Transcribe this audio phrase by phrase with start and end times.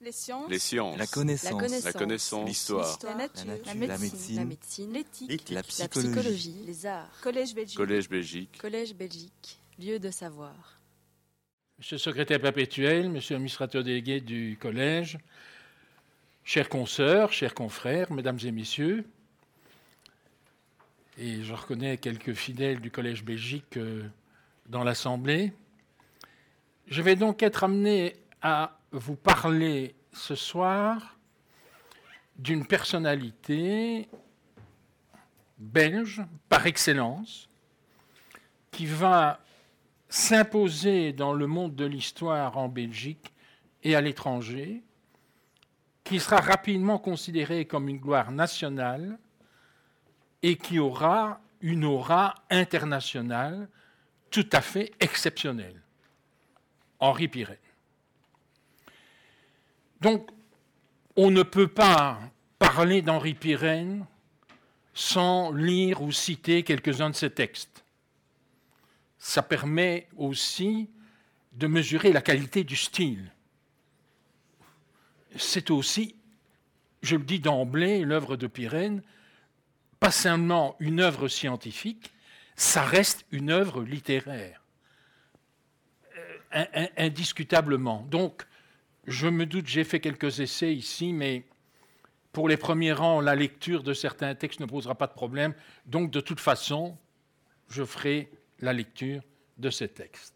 [0.00, 0.50] Les sciences.
[0.50, 0.98] Les sciences.
[0.98, 1.84] La connaissance.
[1.84, 2.46] La connaissance.
[2.46, 2.98] L'histoire.
[3.04, 3.44] La nature.
[3.46, 3.98] La nature.
[3.98, 4.36] médecine.
[4.36, 4.92] La médecine.
[4.92, 5.48] L'éthique.
[5.50, 6.10] La La psychologie.
[6.12, 7.76] psychologie, les arts, Collège Belgique.
[7.76, 8.58] Collège Belgique.
[8.60, 10.54] Collège Belgique, lieu de savoir.
[11.78, 15.18] Monsieur le secrétaire perpétuel, monsieur l'administrateur délégué du collège,
[16.44, 19.04] chers consoeurs, chers confrères, mesdames et messieurs,
[21.18, 24.02] et je reconnais quelques fidèles du collège Belgique euh,
[24.68, 25.52] dans l'Assemblée,
[26.86, 31.18] je vais donc être amené à vous parler ce soir
[32.36, 34.08] d'une personnalité
[35.58, 37.48] belge par excellence
[38.70, 39.40] qui va
[40.08, 43.32] s'imposer dans le monde de l'histoire en Belgique
[43.82, 44.82] et à l'étranger,
[46.04, 49.18] qui sera rapidement considéré comme une gloire nationale
[50.42, 53.68] et qui aura une aura internationale
[54.30, 55.82] tout à fait exceptionnelle.
[56.98, 57.56] Henri Pirenne.
[60.00, 60.30] Donc,
[61.16, 62.20] on ne peut pas
[62.58, 64.06] parler d'Henri Pirenne
[64.94, 67.84] sans lire ou citer quelques-uns de ses textes
[69.26, 70.88] ça permet aussi
[71.52, 73.32] de mesurer la qualité du style.
[75.36, 76.14] C'est aussi,
[77.02, 79.02] je le dis d'emblée, l'œuvre de Pirenne,
[79.98, 82.12] pas seulement une œuvre scientifique,
[82.54, 84.62] ça reste une œuvre littéraire,
[86.54, 88.06] Euh, indiscutablement.
[88.08, 88.46] Donc,
[89.06, 91.44] je me doute, j'ai fait quelques essais ici, mais
[92.32, 95.54] pour les premiers rangs, la lecture de certains textes ne posera pas de problème.
[95.86, 96.96] Donc, de toute façon,
[97.68, 99.22] je ferai la lecture
[99.58, 100.34] de ces textes.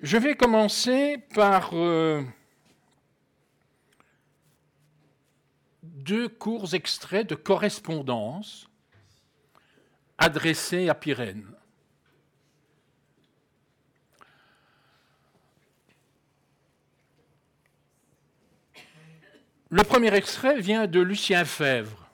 [0.00, 2.22] Je vais commencer par euh,
[5.82, 8.68] deux courts extraits de correspondance
[10.18, 11.57] adressés à Pirenne.
[19.70, 22.10] Le premier extrait vient de Lucien Fèvre.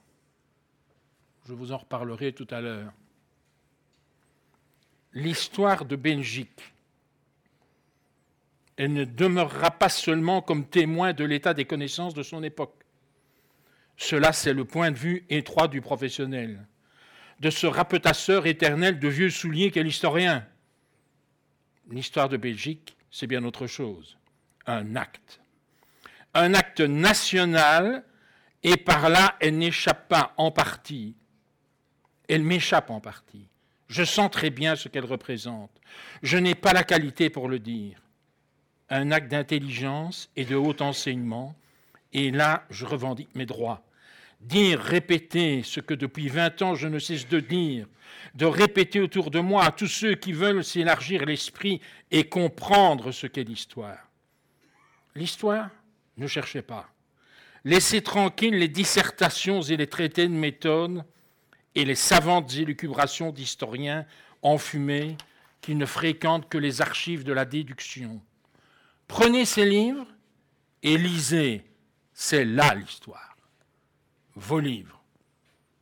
[1.46, 2.92] Je vous en reparlerai tout à l'heure
[5.12, 6.72] l'histoire de Belgique.
[8.76, 12.84] Elle ne demeurera pas seulement comme témoin de l'état des connaissances de son époque.
[13.96, 16.66] Cela, c'est le point de vue étroit du professionnel,
[17.38, 20.44] de ce rapetasseur éternel de vieux souliers qu'est l'historien.
[21.88, 24.18] L'histoire de Belgique, c'est bien autre chose.
[24.66, 25.40] Un acte.
[26.34, 28.04] Un acte national,
[28.62, 31.14] et par là, elle n'échappe pas en partie.
[32.28, 33.48] Elle m'échappe en partie.
[33.88, 35.70] Je sens très bien ce qu'elle représente.
[36.22, 38.00] Je n'ai pas la qualité pour le dire.
[38.88, 41.54] Un acte d'intelligence et de haut enseignement,
[42.12, 43.84] et là, je revendique mes droits.
[44.40, 47.86] Dire, répéter ce que depuis 20 ans je ne cesse de dire,
[48.34, 51.80] de répéter autour de moi à tous ceux qui veulent s'élargir l'esprit
[52.10, 54.10] et comprendre ce qu'est l'histoire.
[55.14, 55.70] L'histoire,
[56.16, 56.88] ne cherchez pas.
[57.64, 61.04] Laissez tranquilles les dissertations et les traités de méthode
[61.74, 64.06] et les savantes élucubrations d'historiens
[64.42, 65.16] enfumés
[65.60, 68.20] qui ne fréquentent que les archives de la déduction.
[69.08, 70.06] Prenez ces livres
[70.82, 71.64] et lisez.
[72.12, 73.36] C'est là l'histoire.
[74.34, 75.02] Vos livres.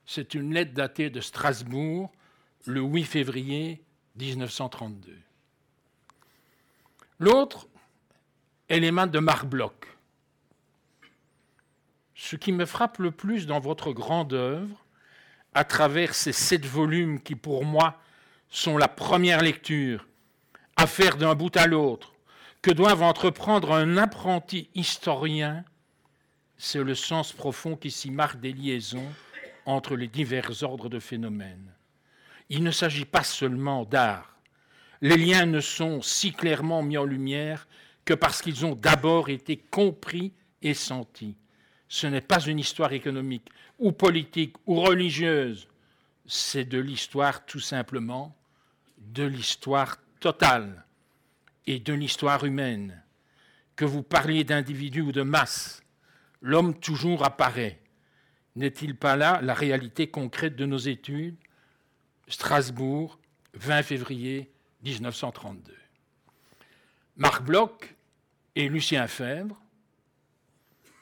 [0.06, 2.10] C'est une lettre datée de Strasbourg
[2.66, 3.82] le 8 février
[4.16, 5.18] 1932.
[7.18, 7.66] L'autre,
[8.68, 9.91] elle émane de Marc Bloch.
[12.24, 14.86] Ce qui me frappe le plus dans votre grande œuvre,
[15.54, 18.00] à travers ces sept volumes qui, pour moi,
[18.48, 20.06] sont la première lecture,
[20.76, 22.14] à faire d'un bout à l'autre,
[22.62, 25.64] que doivent entreprendre un apprenti historien,
[26.58, 29.12] c'est le sens profond qui s'y marque des liaisons
[29.66, 31.72] entre les divers ordres de phénomènes.
[32.48, 34.38] Il ne s'agit pas seulement d'art.
[35.00, 37.66] Les liens ne sont si clairement mis en lumière
[38.04, 41.36] que parce qu'ils ont d'abord été compris et sentis.
[41.92, 45.68] Ce n'est pas une histoire économique ou politique ou religieuse,
[46.24, 48.34] c'est de l'histoire tout simplement,
[48.96, 50.86] de l'histoire totale
[51.66, 53.04] et de l'histoire humaine.
[53.76, 55.82] Que vous parliez d'individus ou de masse,
[56.40, 57.78] l'homme toujours apparaît.
[58.56, 61.36] N'est-il pas là la réalité concrète de nos études?
[62.26, 63.18] Strasbourg,
[63.52, 64.50] 20 février
[64.82, 65.76] 1932.
[67.18, 67.94] Marc Bloch
[68.56, 69.60] et Lucien Fèvre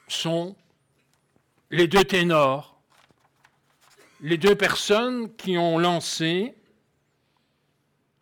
[0.09, 0.57] sont
[1.71, 2.77] les deux ténors,
[4.19, 6.53] les deux personnes qui ont lancé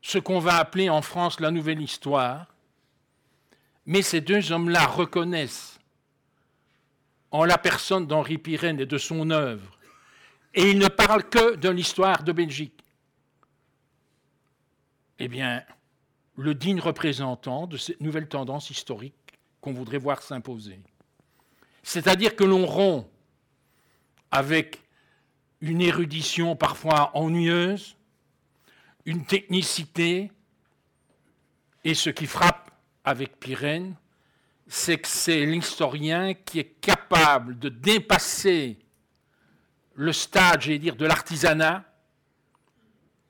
[0.01, 2.53] ce qu'on va appeler en France la nouvelle histoire,
[3.87, 5.79] mais ces deux hommes-là reconnaissent
[7.31, 9.77] en la personne d'Henri Pirenne et de son œuvre,
[10.53, 12.83] et ils ne parlent que de l'histoire de Belgique.
[15.17, 15.63] Eh bien,
[16.37, 19.15] le digne représentant de cette nouvelle tendance historique
[19.59, 20.79] qu'on voudrait voir s'imposer.
[21.83, 23.09] C'est-à-dire que l'on rompt
[24.31, 24.81] avec
[25.61, 27.97] une érudition parfois ennuyeuse,
[29.05, 30.31] une technicité,
[31.83, 32.71] et ce qui frappe
[33.03, 33.95] avec Pyrène,
[34.67, 38.77] c'est que c'est l'historien qui est capable de dépasser
[39.95, 41.83] le stade, j'allais dire, de l'artisanat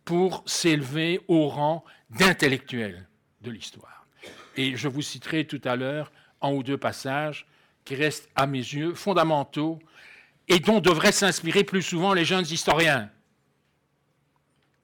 [0.03, 3.07] pour s'élever au rang d'intellectuel
[3.41, 4.05] de l'histoire.
[4.57, 6.11] Et je vous citerai tout à l'heure
[6.41, 7.47] un ou deux passages
[7.85, 9.79] qui restent à mes yeux fondamentaux
[10.49, 13.09] et dont devraient s'inspirer plus souvent les jeunes historiens,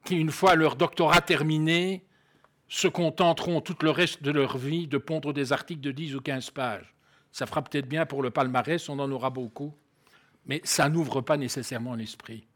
[0.04, 2.04] qui, une fois leur doctorat terminé,
[2.68, 6.20] se contenteront tout le reste de leur vie de pondre des articles de 10 ou
[6.20, 6.94] 15 pages.
[7.32, 9.74] Ça fera peut-être bien pour le palmarès, on en aura beaucoup,
[10.46, 12.46] mais ça n'ouvre pas nécessairement l'esprit.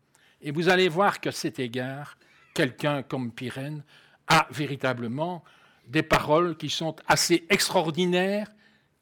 [0.41, 2.17] Et vous allez voir qu'à cet égard,
[2.55, 3.83] quelqu'un comme Pyrène
[4.29, 5.45] a véritablement
[5.87, 8.51] des paroles qui sont assez extraordinaires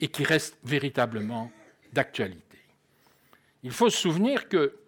[0.01, 1.51] et qui restent véritablement
[1.93, 2.48] d'actualité.
[3.69, 4.79] Il faut se souvenir que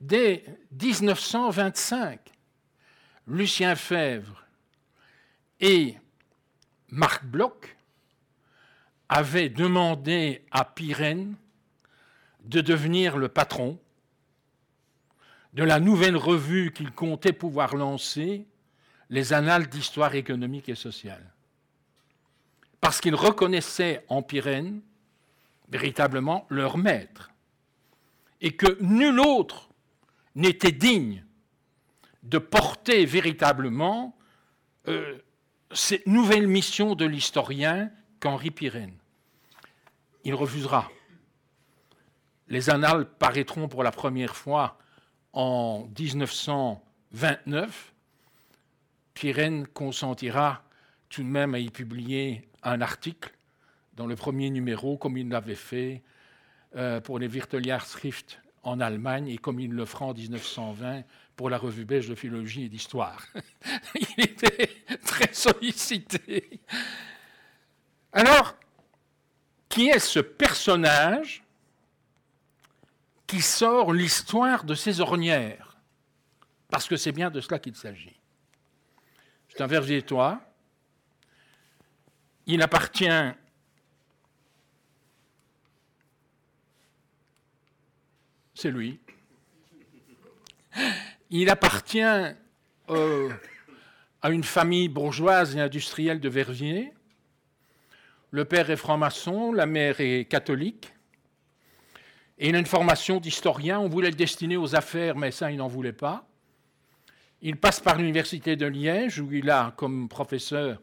[0.00, 0.46] dès
[0.80, 2.20] 1925,
[3.26, 4.46] Lucien Fèvre
[5.60, 5.96] et
[6.88, 7.76] Marc Bloch
[9.10, 11.34] avaient demandé à Pyrène
[12.44, 13.78] de devenir le patron
[15.52, 18.46] de la nouvelle revue qu'il comptait pouvoir lancer,
[19.10, 21.30] les Annales d'histoire économique et sociale.
[22.80, 24.80] Parce qu'ils reconnaissaient en Pyrène
[25.68, 27.31] véritablement leur maître,
[28.42, 29.70] et que nul autre
[30.34, 31.24] n'était digne
[32.24, 34.16] de porter véritablement
[34.88, 35.18] euh,
[35.70, 37.90] cette nouvelle mission de l'historien
[38.20, 38.94] qu'Henri Pyrène.
[40.24, 40.90] Il refusera.
[42.48, 44.78] Les annales paraîtront pour la première fois
[45.32, 47.94] en 1929.
[49.14, 50.64] Pyrène consentira
[51.08, 53.32] tout de même à y publier un article
[53.94, 56.02] dans le premier numéro, comme il l'avait fait
[57.04, 57.28] pour les
[57.80, 61.02] Schrift en Allemagne et comme il le fera en 1920
[61.36, 63.26] pour la revue belge de philologie et d'histoire.
[63.94, 64.70] il était
[65.04, 66.60] très sollicité.
[68.12, 68.54] Alors,
[69.68, 71.42] qui est ce personnage
[73.26, 75.78] qui sort l'histoire de ses ornières?
[76.68, 78.18] Parce que c'est bien de cela qu'il s'agit.
[79.48, 80.40] C'est un vergétois.
[82.46, 83.34] Il appartient
[88.54, 89.00] c'est lui.
[91.30, 92.36] Il appartient à
[94.30, 96.92] une famille bourgeoise et industrielle de Verviers.
[98.30, 100.92] Le père est franc-maçon, la mère est catholique.
[102.38, 103.78] Et il a une formation d'historien.
[103.78, 106.26] On voulait le destiner aux affaires, mais ça, il n'en voulait pas.
[107.40, 110.80] Il passe par l'université de Liège, où il a comme professeur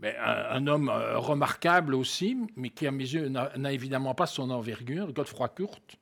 [0.00, 4.50] ben, un, homme euh, remarquable aussi, mais qui, à mes yeux, n'a évidemment pas son
[4.50, 5.98] envergure, Godefroy Kurt.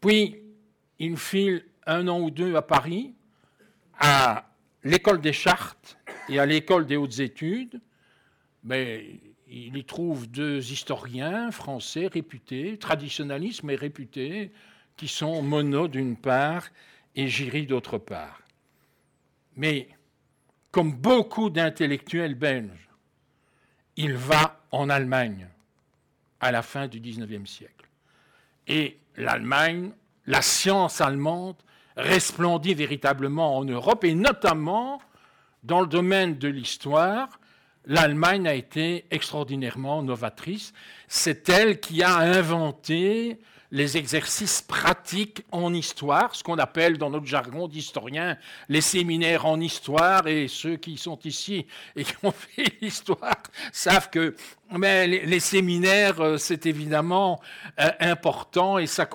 [0.00, 0.42] Puis,
[0.98, 3.14] il file un an ou deux à Paris,
[3.98, 4.50] à
[4.84, 5.98] l'école des chartes
[6.28, 7.80] et à l'école des hautes études.
[8.64, 14.52] Mais il y trouve deux historiens français réputés, traditionnalistes mais réputés,
[14.96, 16.68] qui sont Monod d'une part
[17.16, 18.42] et Giry d'autre part.
[19.56, 19.88] Mais
[20.70, 22.88] comme beaucoup d'intellectuels belges,
[23.96, 25.48] il va en Allemagne
[26.38, 27.88] à la fin du XIXe siècle.
[28.68, 29.90] Et l'Allemagne,
[30.26, 31.56] la science allemande,
[31.96, 35.00] resplendit véritablement en Europe et notamment
[35.62, 37.28] dans le domaine de l'histoire.
[37.86, 40.72] L'Allemagne a été extraordinairement novatrice.
[41.08, 43.38] C'est elle qui a inventé
[43.72, 48.36] les exercices pratiques en histoire, ce qu'on appelle dans notre jargon d'historien
[48.68, 54.10] les séminaires en histoire, et ceux qui sont ici et qui ont fait l'histoire savent
[54.10, 54.34] que
[54.72, 57.40] mais les, séminaires, euh, c'est évidemment
[57.80, 59.08] euh, important et ça,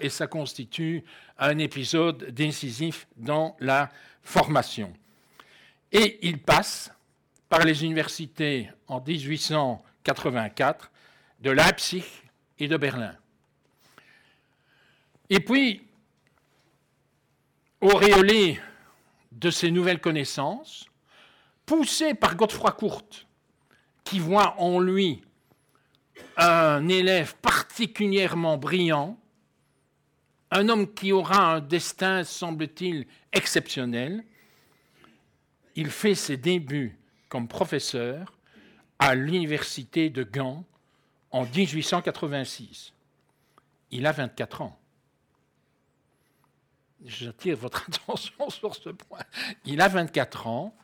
[0.00, 1.04] et ça constitue
[1.38, 3.90] un épisode décisif dans la
[4.22, 4.92] formation.
[5.92, 6.90] Et il passe
[7.48, 10.90] par les universités en 1884
[11.40, 12.04] de Leipzig
[12.58, 13.14] et de Berlin.
[15.30, 15.82] Et puis,
[17.80, 18.60] auréolé
[19.32, 20.86] de ces nouvelles connaissances,
[21.66, 23.26] poussé par Godefroy Courte,
[24.04, 25.22] qui voit en lui
[26.36, 29.18] un élève particulièrement brillant,
[30.50, 34.24] un homme qui aura un destin, semble-t-il, exceptionnel,
[35.76, 38.38] il fait ses débuts comme professeur
[38.98, 40.64] à l'université de Gand
[41.30, 42.94] en 1886.
[43.90, 44.77] Il a 24 ans
[47.04, 49.20] j'attire votre attention sur ce point.
[49.64, 50.76] Il a 24 ans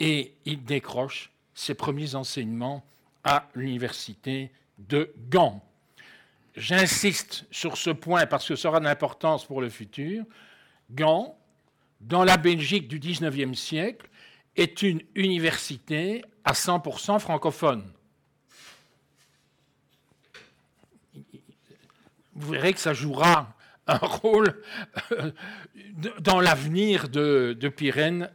[0.00, 2.84] et il décroche ses premiers enseignements
[3.24, 5.62] à l'université de Gand.
[6.56, 10.24] J'insiste sur ce point parce que ça aura d'importance pour le futur.
[10.90, 11.38] Gand,
[12.00, 14.08] dans la Belgique du XIXe siècle,
[14.56, 17.90] est une université à 100% francophone.
[22.34, 23.54] Vous verrez que ça jouera
[23.86, 24.62] un rôle
[25.12, 25.30] euh,
[26.20, 27.72] dans l'avenir de, de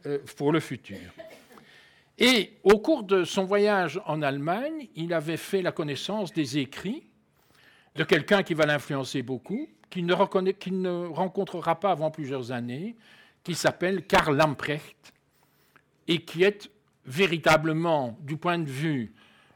[0.06, 0.98] euh, pour le futur.
[2.18, 7.04] Et au cours de son voyage en Allemagne, il avait fait la connaissance des écrits
[7.94, 12.96] de quelqu'un qui va l'influencer beaucoup, qu'il ne, rencontrera pas avant plusieurs années,
[13.42, 15.12] qui s'appelle Karl Lamprecht,
[16.06, 16.70] et qui est
[17.06, 19.12] véritablement, du point de vue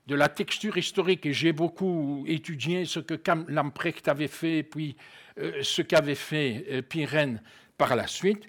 [0.06, 3.14] de la texture historique, et j'ai beaucoup étudié ce que
[3.48, 4.96] Lamprecht avait fait, puis
[5.38, 7.36] euh, ce qu'avait fait euh,
[7.78, 8.48] par la suite,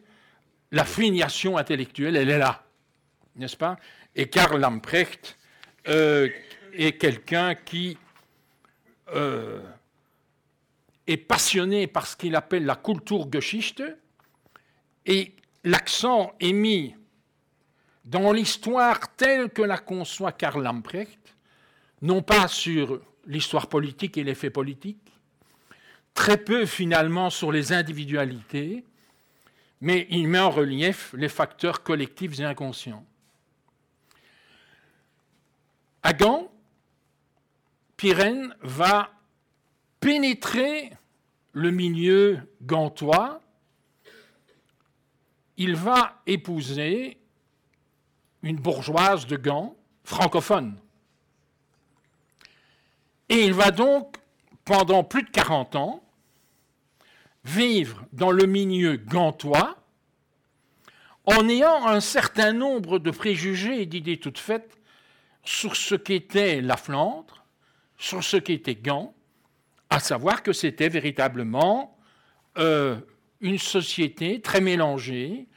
[0.72, 2.64] la filiation intellectuelle, elle est là,
[3.36, 3.78] n'est-ce pas?
[4.16, 5.38] Et Karl Lamprecht
[5.88, 6.30] euh,
[6.74, 7.98] est quelqu'un qui
[11.06, 13.84] est passionné par ce qu'il appelle la Kulturgeschichte,
[15.06, 15.34] et
[15.64, 16.96] l'accent est mis
[18.06, 21.33] dans l'histoire telle que la conçoit Karl Lamprecht,
[22.04, 25.14] non pas sur l'histoire politique et les faits politiques,
[26.14, 28.84] très peu finalement sur les individualités,
[29.80, 33.06] mais il met en relief les facteurs collectifs et inconscients.
[36.04, 36.52] À Gand,
[37.96, 39.10] Pirène va
[40.02, 40.92] pénétrer
[41.54, 43.42] le milieu gantois,
[45.56, 47.18] il va épouser
[48.42, 50.83] une bourgeoise de Gand francophone.
[53.34, 54.18] Et il va donc,
[54.63, 56.04] pendant plus de 40 ans,
[57.44, 59.75] vivre dans le milieu gantois
[61.25, 64.78] en ayant un certain nombre de préjugés et d'idées toutes faites
[65.44, 67.44] sur ce qu'était la Flandre,
[67.98, 69.16] sur ce qu'était Gand,
[69.90, 71.98] à savoir que c'était véritablement
[72.60, 72.98] euh,
[73.42, 75.48] une société très mélangée,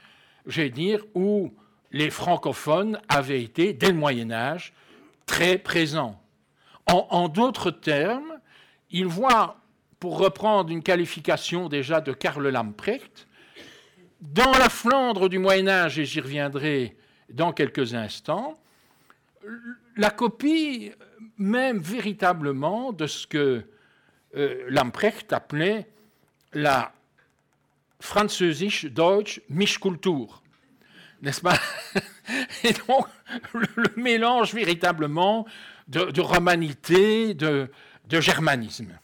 [0.46, 1.52] j'allais dire, où
[1.92, 4.72] les francophones avaient été, dès le Moyen Âge,
[5.26, 6.22] très présents.
[6.86, 8.38] En, d'autres termes,
[8.90, 9.60] il voit,
[9.98, 13.26] pour reprendre une qualification déjà de Karl Lamprecht,
[14.20, 16.96] dans la Flandre du Moyen Âge, et j'y reviendrai
[17.28, 18.56] dans quelques instants,
[19.96, 20.92] la copie
[21.38, 23.64] même véritablement de ce que
[24.36, 25.88] euh, Lamprecht appelait
[26.52, 26.92] la
[28.00, 30.42] französisch-deutsche Mischkultur.
[31.22, 31.58] N'est-ce pas?
[32.64, 33.06] Et donc,
[33.54, 33.66] le,
[33.96, 35.46] mélange véritablement
[35.88, 37.70] de, romanité, de,
[38.10, 38.98] germanisme.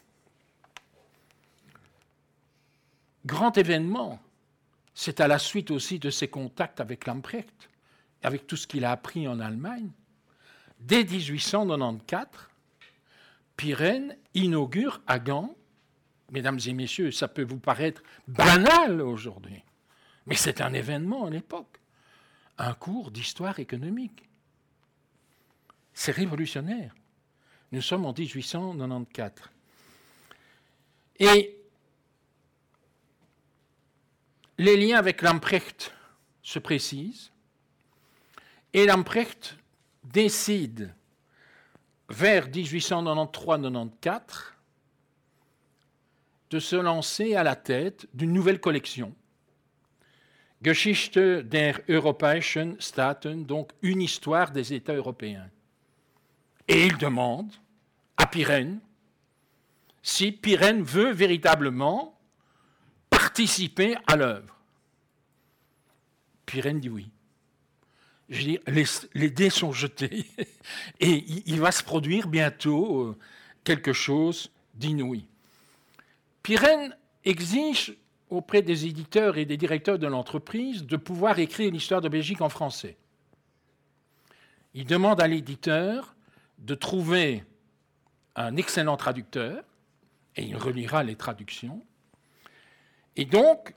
[3.25, 4.21] Grand événement,
[4.95, 7.71] c'est à la suite aussi de ses contacts avec Lamprecht,
[8.23, 9.91] avec tout ce qu'il a appris en Allemagne.
[10.81, 12.26] Dès 1894,
[13.57, 15.55] Pirène inaugure à Gand,
[16.33, 19.62] mesdames et messieurs, ça peut vous paraître banal aujourd'hui,
[20.26, 21.72] mais c'est un événement à l'époque,
[22.59, 24.28] un cours d'histoire économique.
[25.94, 26.94] C'est révolutionnaire.
[27.73, 29.49] Nous sommes en 1894.
[31.18, 31.59] Et
[34.59, 35.94] les liens avec Lamprecht
[36.42, 37.32] se précisent,
[38.73, 39.56] et Lamprecht
[40.04, 40.94] décide
[42.09, 44.52] vers 1893-94
[46.50, 49.14] de se lancer à la tête d'une nouvelle collection.
[50.62, 55.50] Geschichte der Europäischen Staaten, donc une histoire des États européens.
[56.69, 57.52] Et il demande
[58.16, 58.81] à Pyrène
[60.02, 62.19] si Pyrène veut véritablement
[63.11, 64.57] participer à l'œuvre.
[66.47, 67.11] Pyrène dit oui
[68.33, 68.59] je dis,
[69.14, 70.26] les, dés sont jetés
[71.00, 73.19] et il, va se produire bientôt euh,
[73.62, 75.26] quelque chose d'inouï.
[76.42, 77.95] Pirène exige
[78.33, 82.49] auprès des éditeurs et des directeurs de l'entreprise de pouvoir écrire l'histoire de Belgique en
[82.49, 82.97] français.
[84.73, 86.15] Il demande à l'éditeur
[86.59, 87.45] de trouver
[88.35, 89.62] un excellent traducteur,
[90.35, 91.85] et il relira les traductions.
[93.17, 93.75] Et donc,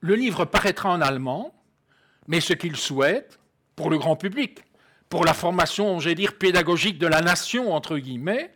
[0.00, 1.54] le livre paraîtra en allemand,
[2.26, 3.38] mais ce qu'il souhaite,
[3.76, 4.64] pour le grand public,
[5.08, 8.52] pour la formation, j'allais dire, pédagogique de la nation, entre guillemets,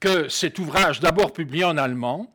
[0.00, 2.34] que cet ouvrage, d'abord publié en allemand,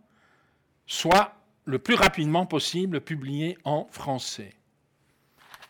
[0.86, 4.53] soit le plus rapidement possible publié en français.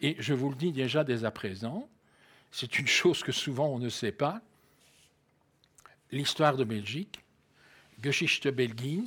[0.01, 1.89] Et je vous le dis déjà dès à présent,
[2.51, 4.41] c'est une chose que souvent on ne sait pas,
[6.11, 7.23] l'histoire de Belgique,
[8.03, 9.05] Geschichte Belgiens,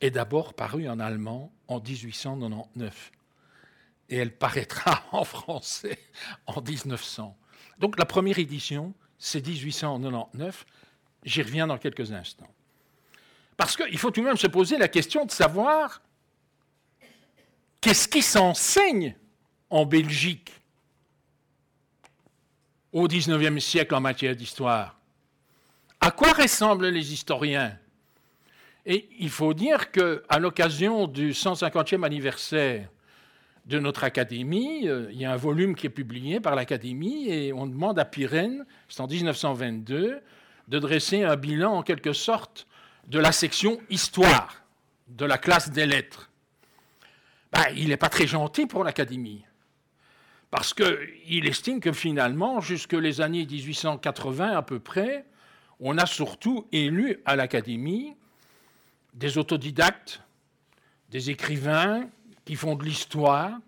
[0.00, 3.12] est d'abord paru en allemand en 1899.
[4.08, 5.98] et elle paraîtra en français
[6.46, 7.36] en 1900.
[7.78, 10.64] Donc la première édition, c'est 1899.
[11.26, 12.48] J'y reviens dans quelques instants.
[13.56, 16.00] Parce qu'il faut tout de même se poser la question de savoir
[17.80, 19.16] qu'est-ce qui s'enseigne
[19.68, 20.52] en Belgique
[22.92, 25.00] au XIXe siècle en matière d'histoire?
[26.00, 27.76] À quoi ressemblent les historiens?
[28.84, 32.88] Et il faut dire qu'à l'occasion du 150e anniversaire
[33.64, 37.52] de notre académie, euh, il y a un volume qui est publié par l'académie et
[37.52, 40.20] on demande à Pirenne, c'est en 1922,
[40.68, 42.66] de dresser un bilan en quelque sorte
[43.06, 44.62] de la section histoire
[45.08, 46.30] de la classe des lettres.
[47.52, 49.44] Ben, il n'est pas très gentil pour l'académie
[50.50, 55.26] parce qu'il estime que finalement, jusque les années 1880 à peu près,
[55.80, 58.14] on a surtout élu à l'Académie
[59.12, 60.22] des autodidactes,
[61.10, 62.08] des écrivains
[62.44, 63.58] qui font de l'histoire.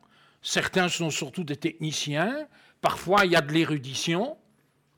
[0.40, 2.46] Certains sont surtout des techniciens.
[2.80, 4.38] Parfois, il y a de l'érudition,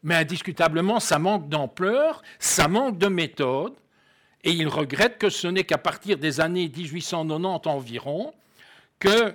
[0.03, 3.75] mais indiscutablement, ça manque d'ampleur, ça manque de méthode.
[4.43, 8.33] Et il regrette que ce n'est qu'à partir des années 1890 environ
[8.99, 9.35] que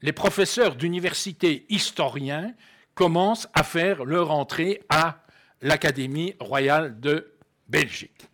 [0.00, 2.54] les professeurs d'université historiens
[2.94, 5.18] commencent à faire leur entrée à
[5.60, 7.32] l'Académie royale de
[7.68, 8.28] Belgique.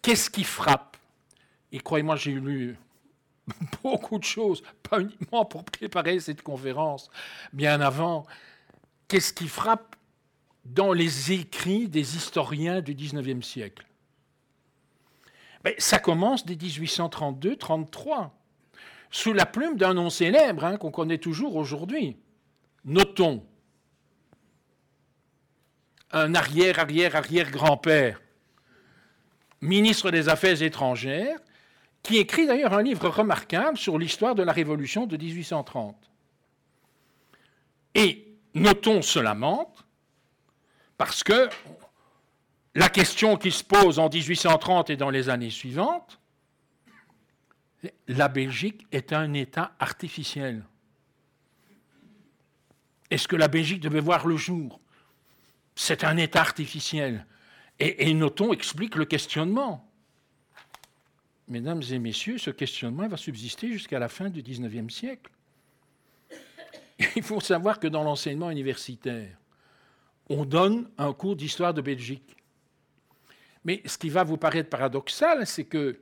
[0.00, 0.96] Qu'est-ce qui frappe?
[1.72, 2.76] Et croyez-moi, j'ai lu
[3.82, 7.10] beaucoup de choses, pas uniquement pour préparer cette conférence,
[7.52, 8.26] bien avant.
[9.06, 9.96] Qu'est-ce qui frappe?
[10.68, 13.86] Dans les écrits des historiens du XIXe siècle
[15.78, 18.30] Ça commence dès 1832-33
[19.10, 22.16] sous la plume d'un nom célèbre hein, qu'on connaît toujours aujourd'hui.
[22.84, 23.44] Notons
[26.10, 28.22] un arrière-arrière-arrière-grand-père,
[29.60, 31.38] ministre des Affaires étrangères,
[32.02, 35.96] qui écrit d'ailleurs un livre remarquable sur l'histoire de la Révolution de 1830.
[37.94, 39.84] Et notons se lamente,
[40.98, 41.48] parce que
[42.74, 46.20] la question qui se pose en 1830 et dans les années suivantes,
[48.08, 50.64] la Belgique est un État artificiel.
[53.10, 54.80] Est-ce que la Belgique devait voir le jour?
[55.74, 57.24] C'est un État artificiel.
[57.78, 59.88] Et, et, Noton explique le questionnement.
[61.46, 65.30] Mesdames et messieurs, ce questionnement va subsister jusqu'à la fin du XIXe siècle.
[67.16, 69.38] Il faut savoir que dans l'enseignement universitaire,
[70.28, 72.36] on donne un cours d'histoire de Belgique.
[73.64, 76.00] Mais ce qui va vous paraître paradoxal, c'est que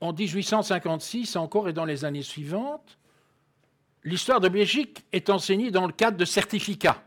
[0.00, 2.98] en 1856 encore et dans les années suivantes,
[4.04, 7.02] l'histoire de Belgique est enseignée dans le cadre de certificats.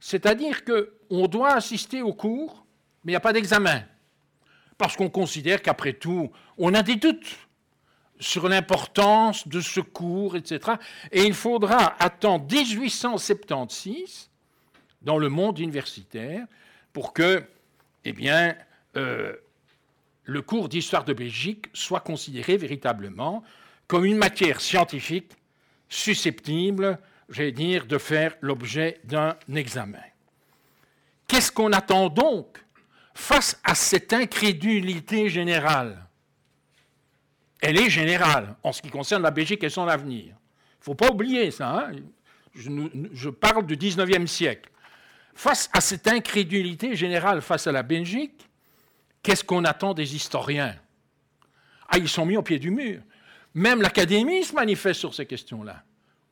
[0.00, 2.64] C'est-à-dire qu'on doit assister au cours,
[3.02, 3.82] mais il n'y a pas d'examen.
[4.76, 7.47] Parce qu'on considère qu'après tout, on a des doutes
[8.20, 10.72] sur l'importance de ce cours, etc.
[11.12, 14.30] Et il faudra attendre 1876
[15.02, 16.46] dans le monde universitaire
[16.92, 17.44] pour que,
[18.04, 18.14] eh
[18.96, 19.32] euh,
[20.24, 23.42] le cours d'histoire de Belgique soit considéré véritablement
[23.86, 25.32] comme une matière scientifique
[25.88, 30.02] susceptible, j'allais dire, de faire l'objet d'un examen.
[31.26, 32.62] Qu'est-ce qu'on attend donc
[33.14, 36.07] face à cette incrédulité générale?
[37.60, 40.26] Elle est générale en ce qui concerne la Belgique et son avenir.
[40.26, 41.90] Il ne faut pas oublier ça.
[41.90, 41.92] Hein.
[42.54, 44.70] je, parle du 19e siècle.
[45.34, 48.48] Face à cette incrédulité générale face à la Belgique,
[49.22, 50.74] Qu'est-ce qu'on attend des historiens?
[51.88, 53.02] Ah, ils sont mis au pied du mur.
[53.54, 55.82] Même l'Académie se manifeste sur ces questions-là.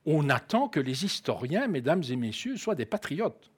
[0.04, 3.50] On attend que les historiens, mesdames et messieurs, soient des patriotes.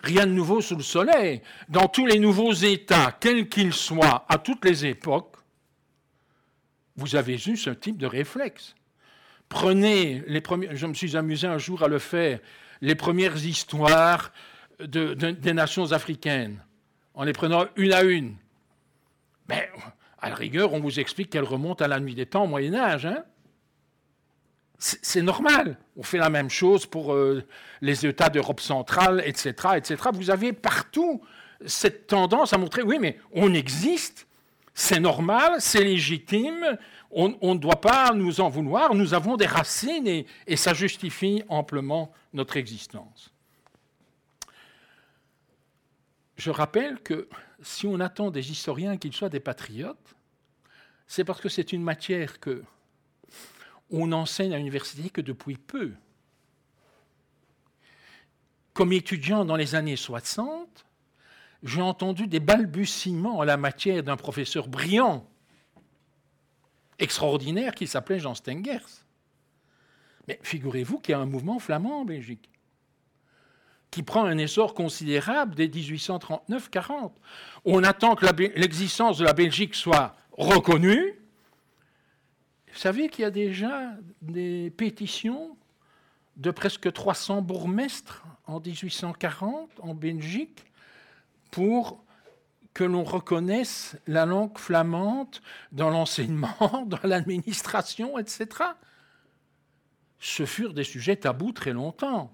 [0.00, 1.42] Rien de nouveau sous le soleil.
[1.68, 5.31] Dans tous les nouveaux États, quels qu'ils soient, à toutes les époques,
[6.96, 8.74] vous avez eu ce type de réflexe.
[9.48, 12.38] Prenez les je me suis amusé un jour à le faire,
[12.80, 14.32] les premières histoires
[14.80, 16.62] des nations africaines
[17.14, 18.34] en les prenant une à une.
[19.48, 19.70] Mais
[20.18, 22.74] à la rigueur, on vous explique qu'elles remontent à la nuit des temps au Moyen
[22.74, 23.06] Âge.
[23.06, 23.24] Hein
[24.82, 25.76] c'est normal.
[25.96, 27.44] On fait la même chose pour euh,
[27.80, 29.96] les États d'Europe centrale, etc., etc.
[30.12, 31.22] Vous avez partout
[31.64, 34.26] cette tendance à montrer, oui, mais on existe,
[34.74, 36.78] c'est normal, c'est légitime,
[37.10, 42.12] on, ne doit pas nous en vouloir, nous avons des racines et ça justifie amplement
[42.32, 43.32] notre existence.
[46.42, 47.28] je rappelle que
[47.62, 50.16] si on attend des historiens qu'ils soient des patriotes,
[51.06, 52.64] c'est parce que c'est une matière que
[53.90, 55.92] on enseigne à l'université que depuis peu.
[58.72, 60.84] Comme étudiant dans les années 60,
[61.62, 65.28] j'ai entendu des balbutiements en la matière d'un professeur brillant,
[66.98, 69.04] extraordinaire qui s'appelait Jean Stengers.
[70.28, 72.48] Mais figurez-vous qu'il y a un mouvement flamand en Belgique
[73.92, 77.12] qui prend un essor considérable dès 1839-40.
[77.66, 78.24] On attend que
[78.58, 81.14] l'existence de la Belgique soit reconnue.
[82.72, 85.58] Vous savez qu'il y a déjà des pétitions
[86.38, 90.64] de presque 300 bourgmestres en 1840 en Belgique
[91.52, 92.02] pour
[92.74, 95.36] que l'on reconnaisse la langue flamande
[95.70, 98.46] dans l'enseignement, dans l'administration, etc.
[100.18, 102.32] Ce furent des sujets tabous très longtemps.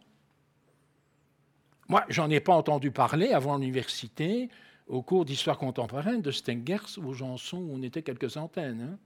[1.89, 4.49] Moi, j'en ai pas entendu parler avant l'université,
[4.87, 8.81] au cours d'histoire contemporaine de Stengers, où j'en sont, on était quelques centaines.
[8.81, 8.99] Hein.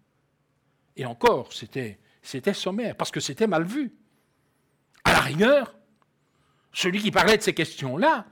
[0.97, 1.99] Et encore, c'était
[2.53, 3.95] sommaire, parce que c'était mal vu.
[5.05, 5.75] À la rigueur,
[6.73, 8.27] celui qui parlait de ces questions-là,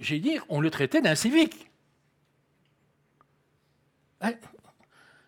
[0.00, 1.70] j'ai dire, on le traitait d'incivique.
[4.20, 4.32] Hein?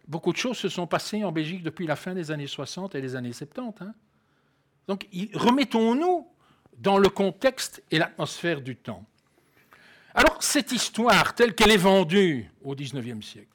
[0.07, 3.01] Beaucoup de choses se sont passées en Belgique depuis la fin des années 60 et
[3.01, 3.83] des années 70.
[3.83, 3.95] Hein.
[4.87, 6.27] Donc, remettons-nous
[6.79, 9.05] dans le contexte et l'atmosphère du temps.
[10.15, 13.53] Alors, cette histoire, telle qu'elle est vendue au XIXe siècle,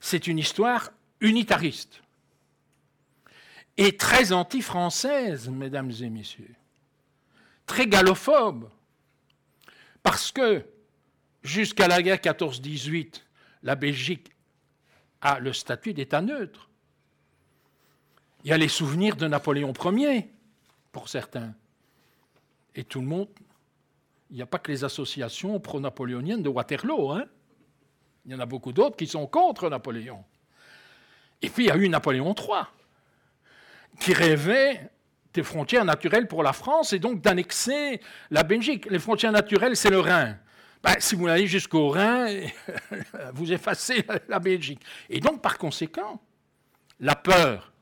[0.00, 2.02] c'est une histoire unitariste
[3.76, 6.54] et très anti-française, mesdames et messieurs,
[7.66, 8.68] très gallophobe,
[10.02, 10.64] parce que
[11.42, 13.22] jusqu'à la guerre 14-18,
[13.62, 14.32] la Belgique
[15.20, 16.68] a le statut d'État neutre.
[18.44, 20.28] Il y a les souvenirs de Napoléon Ier,
[20.90, 21.54] pour certains.
[22.74, 23.28] Et tout le monde,
[24.30, 27.12] il n'y a pas que les associations pro-napoléoniennes de Waterloo.
[27.12, 27.26] Hein
[28.24, 30.24] il y en a beaucoup d'autres qui sont contre Napoléon.
[31.40, 32.64] Et puis il y a eu Napoléon III,
[34.00, 34.90] qui rêvait
[35.34, 38.86] des frontières naturelles pour la France et donc d'annexer la Belgique.
[38.90, 40.36] Les frontières naturelles, c'est le Rhin.
[40.82, 42.26] Ben, si vous allez jusqu'au Rhin,
[43.34, 44.80] vous effacez la Belgique.
[45.08, 46.20] Et donc, par conséquent,
[47.00, 47.72] la peur,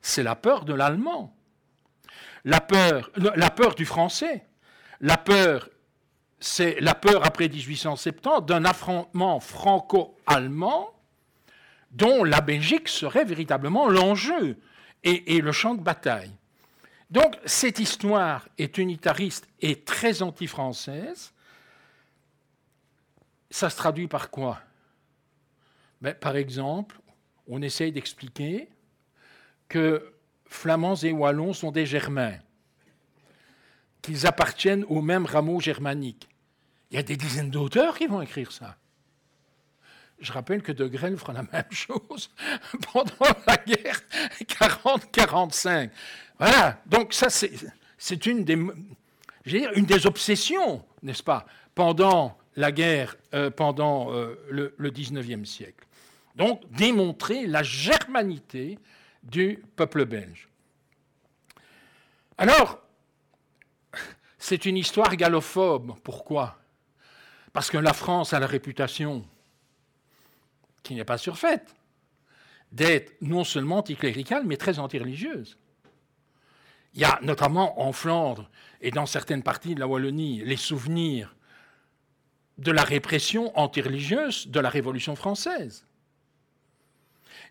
[0.00, 1.34] c'est la peur de l'allemand
[2.44, 4.44] la peur, la peur du français,
[5.00, 5.68] la peur,
[6.40, 10.90] c'est la peur après 1870 d'un affrontement franco-allemand
[11.90, 14.58] dont la Belgique serait véritablement l'enjeu
[15.04, 16.32] et, le champ de bataille.
[17.10, 21.32] Donc cette histoire est unitariste et très anti-française.
[23.50, 24.60] Ça se traduit par quoi?
[26.00, 26.98] Ben, Par exemple,
[27.46, 28.68] on essaye d'expliquer
[29.68, 30.12] que
[30.46, 32.38] Flamands et Wallons sont des Germains,
[34.02, 36.28] qu'ils appartiennent au même rameau germanique.
[36.90, 38.76] Il y a des dizaines d'auteurs qui vont écrire ça.
[40.24, 42.30] Je rappelle que De Grelle fera la même chose
[42.92, 44.00] pendant la guerre
[44.42, 45.90] 40-45.
[46.38, 48.58] Voilà, donc ça c'est une des,
[49.46, 55.86] une des obsessions, n'est-ce pas, pendant la guerre, euh, pendant euh, le, le 19e siècle.
[56.36, 58.78] Donc démontrer la germanité
[59.22, 60.48] du peuple belge.
[62.38, 62.80] Alors,
[64.38, 65.94] c'est une histoire gallophobe.
[66.02, 66.58] Pourquoi?
[67.52, 69.24] Parce que la France a la réputation,
[70.84, 71.74] qui n'est pas surfaite,
[72.70, 75.58] d'être non seulement anticléricale, mais très antireligieuse.
[76.94, 78.48] Il y a notamment en Flandre
[78.80, 81.34] et dans certaines parties de la Wallonie les souvenirs
[82.58, 85.84] de la répression antireligieuse de la Révolution française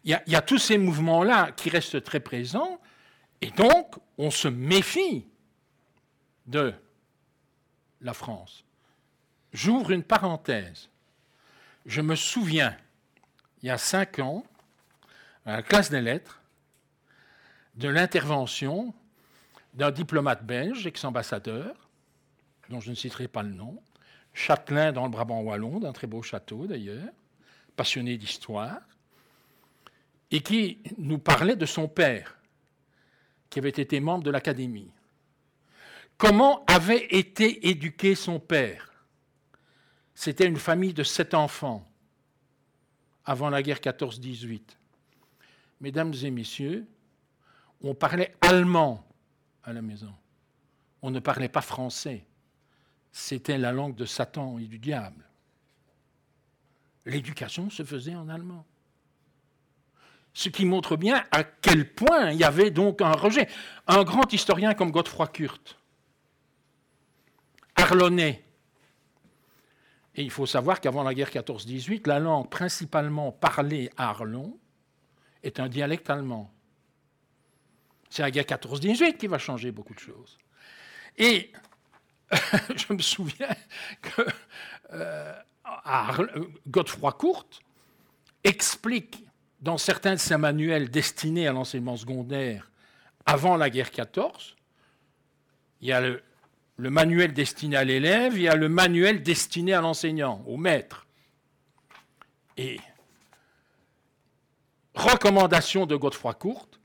[0.03, 2.79] il y, a tous ces mouvements-là qui restent très présents,
[3.41, 5.25] et donc on se méfie
[6.45, 6.73] de
[8.01, 8.65] la France.
[9.53, 10.89] J'ouvre une parenthèse.
[11.85, 12.75] Je me souviens,
[13.63, 14.45] il y a cinq ans,
[15.45, 16.41] à la classe des lettres,
[17.76, 18.93] de l'intervention
[19.73, 21.73] d'un diplomate belge, ex-ambassadeur,
[22.69, 23.82] dont je ne citerai pas le nom,
[24.34, 27.10] châtelain dans le Brabant wallon, d'un très beau château d'ailleurs,
[27.78, 28.82] passionné d'histoire,
[30.30, 32.38] et qui nous parlait de son père,
[33.49, 34.91] qui avait été membre de l'Académie.
[36.17, 38.91] Comment avait été éduqué son père?
[40.15, 41.89] C'était une famille de sept enfants
[43.25, 44.62] avant la guerre 14-18.
[45.81, 46.88] Mesdames et messieurs,
[47.81, 49.05] on parlait allemand
[49.63, 50.13] à la maison.
[51.01, 52.25] On ne parlait pas français.
[53.12, 55.23] C'était la langue de Satan et du diable.
[57.05, 58.65] L'éducation se faisait en allemand.
[60.33, 63.47] Ce qui montre bien à quel point il y avait donc un rejet.
[63.88, 65.77] Un grand historien comme Godefroy Kurt,
[67.75, 68.43] Arlonnais,
[70.15, 74.58] et il faut savoir qu'avant la guerre 14-18, la langue principalement parlée à Arlon
[75.41, 76.52] est un dialecte allemand.
[78.10, 80.38] C'est la guerre 14-18 qui va changer beaucoup de choses.
[81.17, 81.52] Et
[82.76, 83.56] je me souviens
[84.02, 84.21] que
[84.91, 85.34] euh,
[86.67, 87.62] Godefroy Courte
[88.43, 89.26] explique
[89.62, 92.69] dans certains de ses manuels destinés à l'enseignement secondaire
[93.26, 94.56] avant la guerre 14.
[95.82, 96.21] Il y a le,
[96.77, 101.05] le manuel destiné à l'élève, il y a le manuel destiné à l'enseignant, au maître.
[102.57, 102.79] Et
[104.95, 106.79] recommandation de Godefroy Courte,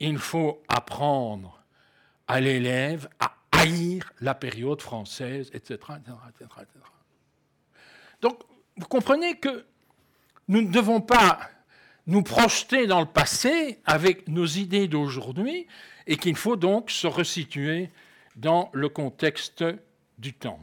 [0.00, 1.62] il faut apprendre
[2.28, 5.80] à l'élève à haïr la période française, etc.
[8.20, 8.40] Donc,
[8.76, 9.64] vous comprenez que
[10.48, 11.40] nous ne devons pas
[12.06, 15.66] nous projeter dans le passé avec nos idées d'aujourd'hui
[16.06, 17.90] et qu'il faut donc se resituer
[18.36, 19.64] dans le contexte
[20.18, 20.60] du temps.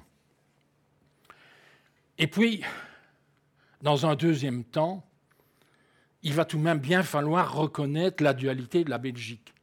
[2.17, 2.63] Et puis,
[3.81, 5.05] dans un deuxième temps,
[6.21, 9.53] il va tout de même bien falloir reconnaître la dualité de la Belgique.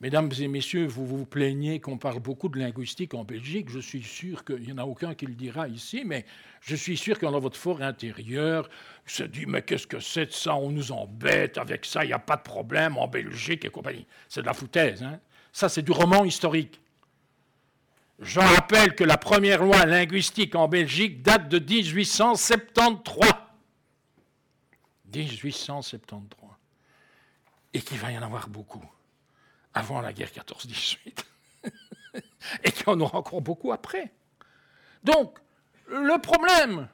[0.00, 3.70] Mesdames et messieurs, vous vous plaignez qu'on parle beaucoup de linguistique en Belgique.
[3.70, 6.26] Je suis sûr qu'il n'y en a aucun qui le dira ici, mais
[6.60, 8.68] je suis sûr que dans votre fort intérieur,
[9.06, 10.54] se dit Mais qu'est-ce que c'est de ça?
[10.54, 14.06] On nous embête avec ça, il n'y a pas de problème en Belgique et compagnie.
[14.28, 15.02] C'est de la foutaise.
[15.02, 15.18] Hein?
[15.56, 16.82] Ça, c'est du roman historique.
[18.18, 23.32] Je rappelle que la première loi linguistique en Belgique date de 1873.
[25.14, 26.50] 1873.
[27.72, 28.84] Et qu'il va y en avoir beaucoup
[29.72, 31.24] avant la guerre 14-18.
[32.62, 34.12] et qu'il y en aura encore beaucoup après.
[35.04, 35.38] Donc,
[35.88, 36.86] le problème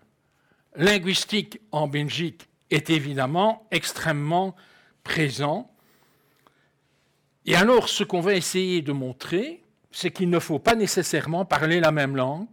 [0.77, 4.55] linguistique en Belgique est évidemment extrêmement
[5.03, 5.72] présent.
[7.45, 11.81] Et alors, ce qu'on va essayer de montrer, c'est qu'il ne faut pas nécessairement parler
[11.81, 12.49] la même langue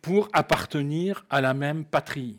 [0.00, 2.38] pour appartenir à la même patrie.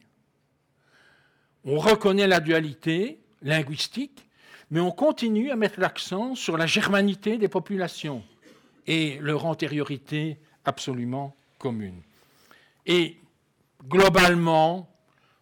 [1.64, 4.26] On reconnaît la dualité linguistique,
[4.72, 8.24] mais on continue à mettre l'accent sur la germanité des populations
[8.88, 12.02] et leur antériorité absolument commune.
[12.86, 13.18] Et
[13.88, 14.90] globalement,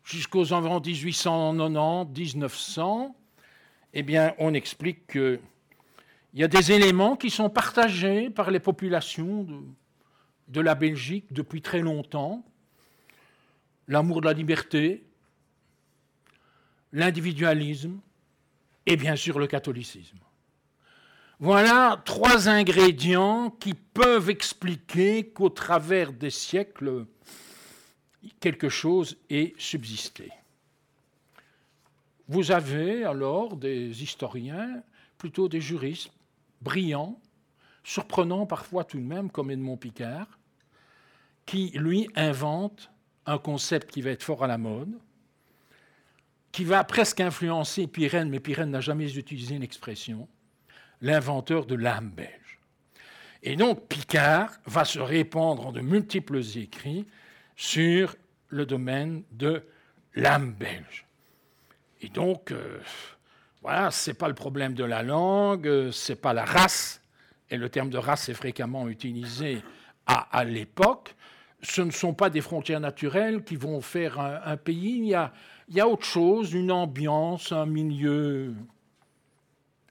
[0.04, 3.14] jusqu'aux environs 1890-1900,
[3.94, 5.18] eh bien, on explique
[6.36, 9.48] qu'il y a des éléments qui sont partagés par les populations
[10.50, 12.44] de la Belgique depuis très longtemps.
[13.88, 15.06] L'amour de la liberté,
[16.92, 18.02] l'individualisme
[18.86, 20.18] et bien sûr le catholicisme.
[21.40, 27.06] Voilà trois ingrédients qui peuvent expliquer qu'au travers des siècles,
[28.42, 30.34] quelque chose ait subsisté.
[32.28, 34.84] Vous avez alors des historiens,
[35.18, 36.12] plutôt des juristes,
[36.66, 37.22] brillants,
[37.84, 40.28] surprenants parfois tout de même, comme Edmond Picard,
[41.46, 42.92] qui, lui, invente
[43.26, 45.00] un concept qui va être fort à la mode,
[46.52, 50.28] qui va presque influencer Pirenne, mais Pirenne n'a jamais utilisé une expression,
[51.02, 52.60] l'inventeur de l'âme belge.
[53.44, 57.06] Et donc Picard va se répandre en de multiples écrits
[57.56, 58.16] sur
[58.48, 59.64] le domaine de
[60.16, 61.06] l'âme belge.
[62.02, 62.80] Et donc, euh,
[63.66, 67.02] voilà, ce n'est pas le problème de la langue, ce n'est pas la race,
[67.50, 69.64] et le terme de race est fréquemment utilisé
[70.06, 71.16] à, l'époque.
[71.64, 74.98] Ce ne sont pas des frontières naturelles qui vont faire un, pays.
[75.00, 75.34] Il y a,
[75.68, 78.54] il y a autre chose, une ambiance, un milieu.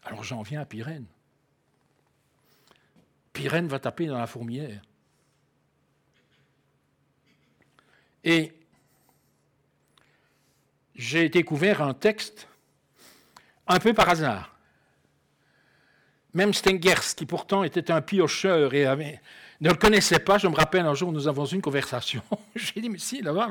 [0.05, 1.07] Alors j'en viens à Pyrène.
[3.33, 4.81] Pyrène va taper dans la fourmière.
[8.23, 8.53] Et
[10.95, 12.47] j'ai découvert un texte
[13.67, 14.55] un peu par hasard.
[16.33, 18.85] Même Stengers, qui pourtant était un piocheur et
[19.61, 22.23] ne le connaissait pas, je me rappelle un jour, nous avons eu une conversation.
[22.57, 23.51] j'ai dit, mais si, là-bas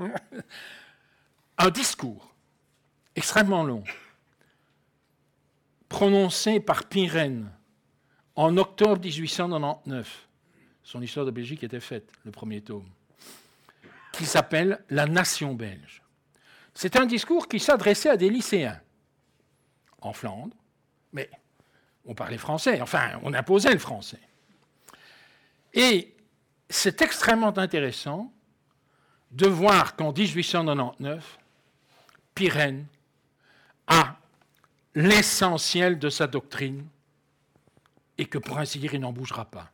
[1.58, 2.34] un discours
[3.16, 3.84] extrêmement long,
[5.88, 7.52] prononcé par Pirenne
[8.36, 10.28] en octobre 1899.
[10.84, 12.90] Son histoire de Belgique était faite, le premier tome,
[14.12, 16.02] qui s'appelle La Nation belge.
[16.74, 18.82] C'est un discours qui s'adressait à des lycéens
[20.06, 20.56] en Flandre,
[21.12, 21.30] mais
[22.06, 24.20] on parlait français, enfin, on imposait le français.
[25.74, 26.14] Et
[26.70, 28.32] c'est extrêmement intéressant
[29.32, 31.40] de voir qu'en 1899,
[32.36, 32.86] Pyrène
[33.88, 34.18] a
[34.96, 36.88] l'essentiel de sa doctrine
[38.18, 39.72] et que pour ainsi dire, il n'en bougera pas.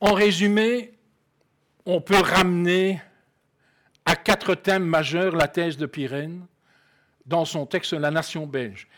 [0.00, 0.97] En résumé,
[1.90, 3.00] on peut ramener
[4.04, 6.46] à quatre thèmes majeurs la thèse de Pyrène
[7.24, 8.88] dans son texte La Nation belge,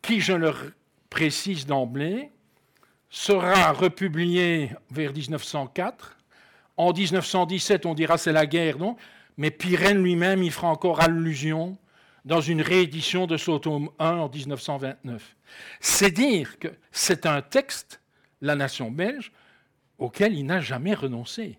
[0.00, 0.54] qui, je le
[1.10, 2.30] précise d'emblée,
[3.10, 6.16] sera republié vers 1904.
[6.78, 8.78] En 1917, on dira c'est la guerre,
[9.36, 11.76] Mais Pirenne lui-même y fera encore allusion
[12.24, 15.36] dans une réédition de son tome 1 en 1929.
[15.80, 18.00] C'est dire que c'est un texte,
[18.40, 19.32] La Nation belge,
[19.98, 21.58] auquel il n'a jamais renoncé,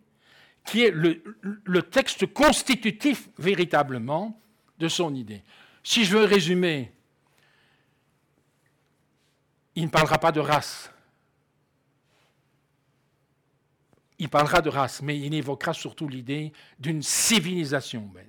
[0.65, 4.39] qui est le, texte constitutif véritablement
[4.79, 5.43] de son idée.
[5.83, 6.91] Si je veux résumer,
[9.75, 10.91] il ne parlera pas de race.
[14.19, 18.27] Il parlera de race, mais il évoquera surtout l'idée d'une civilisation belge.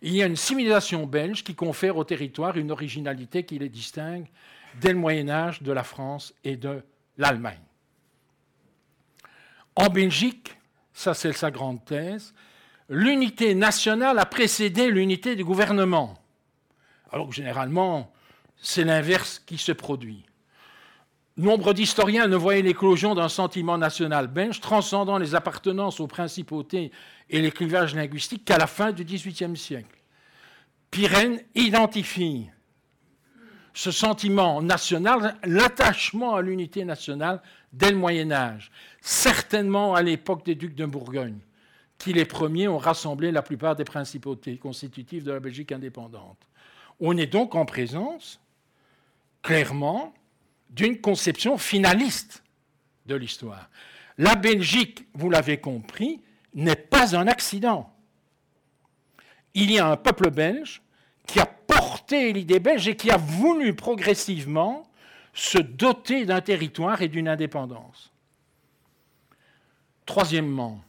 [0.00, 4.28] Il y a une civilisation belge qui confère au territoire une originalité qui les distingue
[4.80, 6.84] dès le Moyen Âge de la France et de
[7.16, 7.58] l'Allemagne.
[9.74, 10.57] En Belgique,
[10.98, 12.34] ça c'est sa grande thèse,
[12.88, 16.18] l'unité nationale a précédé l'unité du gouvernement.
[17.12, 18.12] Alors que généralement,
[18.56, 20.26] c'est l'inverse qui se produit.
[21.36, 26.90] Nombre d'historiens ne voyaient l'éclosion d'un sentiment national belge transcendant les appartenances aux principautés
[27.30, 30.02] et les clivages linguistiques qu'à la fin du XVIIIe siècle.
[30.90, 32.48] Pirenne identifie
[33.72, 37.40] ce sentiment national, l'attachement à l'unité nationale
[37.72, 41.38] dès le Moyen Âge, certainement à l'époque des ducs de Bourgogne,
[41.98, 46.38] qui les premiers ont rassemblé la plupart des principautés constitutives de la Belgique indépendante.
[47.00, 48.40] On est donc en présence,
[49.42, 50.14] clairement,
[50.70, 52.42] d'une conception finaliste
[53.06, 53.70] de l'histoire.
[54.16, 56.20] La Belgique, vous l'avez compris,
[56.54, 57.92] n'est pas un accident.
[59.54, 60.82] Il y a un peuple belge
[61.26, 64.87] qui a porté l'idée belge et qui a voulu progressivement
[65.38, 68.12] se doter d'un territoire et d'une indépendance.
[70.06, 70.82] Troisièmement,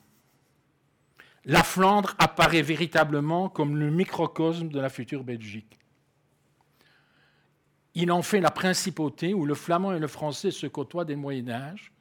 [1.45, 5.79] la Flandre apparaît véritablement comme le microcosme de la future Belgique
[7.95, 11.49] il en fait la principauté où le flamand et le français se côtoient le Moyen
[11.49, 11.91] Âge,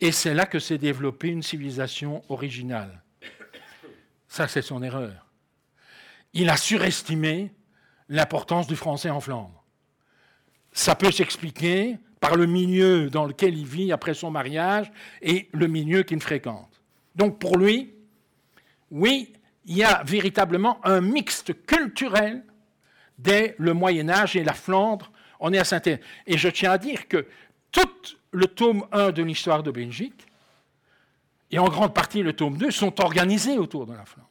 [0.00, 3.02] et c'est là que s'est développée une civilisation originale.
[4.28, 5.26] Ça, c'est son erreur.
[6.32, 7.54] Il a surestimé
[8.08, 9.63] l'importance du français en Flandre.
[10.74, 14.90] Ça peut s'expliquer par le milieu dans lequel il vit après son mariage
[15.22, 16.82] et le milieu qu'il fréquente.
[17.14, 17.94] Donc pour lui,
[18.90, 19.32] oui,
[19.66, 22.44] il y a véritablement un mixte culturel
[23.18, 26.00] dès le Moyen Âge et la Flandre, on est à saint -Étienne.
[26.26, 27.26] Et je tiens à dire que
[27.70, 30.26] tout le tome 1 de l'histoire de Belgique,
[31.50, 34.28] et en grande partie le tome 2, sont organisés autour de la Flandre.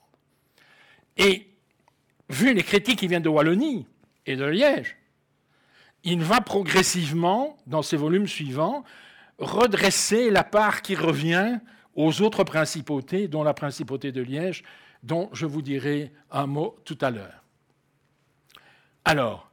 [1.15, 1.47] Et
[2.29, 3.87] vu les critiques qui viennent de Wallonie
[4.25, 4.97] et de Liège,
[6.03, 8.83] il va progressivement, dans ses volumes suivants,
[9.37, 11.59] redresser la part qui revient
[11.95, 14.63] aux autres principautés, dont la principauté de Liège,
[15.03, 17.43] dont je vous dirai un mot tout à l'heure.
[19.05, 19.51] Alors,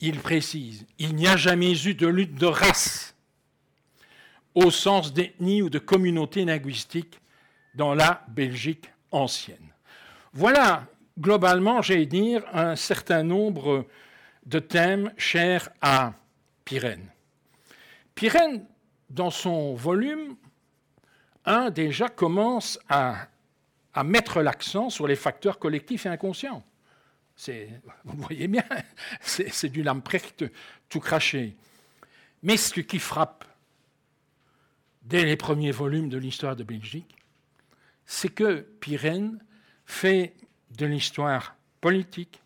[0.00, 3.16] il précise, il n'y a jamais eu de lutte de race
[4.54, 7.20] au sens d'ethnie ou de communauté linguistique
[7.74, 9.56] dans la Belgique ancienne.
[10.32, 10.86] Voilà,
[11.18, 13.86] globalement, j'allais dire, un certain nombre
[14.48, 16.14] de thèmes chers à
[16.64, 17.06] Pirenne.
[18.14, 18.64] Pirenne,
[19.10, 20.36] dans son volume
[21.44, 23.28] 1, déjà commence à,
[24.04, 26.64] mettre l'accent sur les facteurs collectifs et inconscients
[28.04, 28.64] vous voyez bien,
[29.20, 30.44] c'est du lamprecht
[30.88, 31.56] tout craché.
[32.42, 33.44] Mais ce qui frappe
[35.02, 37.14] dès les premiers volumes de l'histoire de Belgique,
[38.06, 39.38] c'est que Pirenne
[39.86, 40.34] fait
[40.76, 42.40] de l'histoire politique,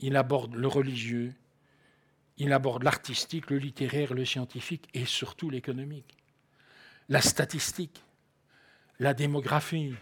[0.00, 1.34] il aborde le religieux,
[2.36, 6.16] il aborde l'artistique, le littéraire, le scientifique et surtout l'économique,
[7.08, 8.02] la statistique,
[9.00, 9.94] la démographie,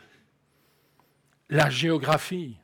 [1.49, 2.57] la géographie,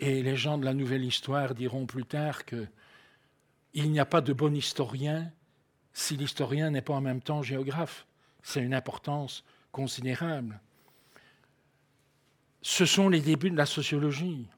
[0.00, 2.66] et les gens de la nouvelle histoire diront plus tard que
[3.74, 5.30] il n'y a pas de bon historien
[5.92, 8.06] si l'historien n'est pas en même temps géographe.
[8.42, 10.58] C'est une importance considérable.
[12.62, 14.48] Ce sont les débuts de la sociologie.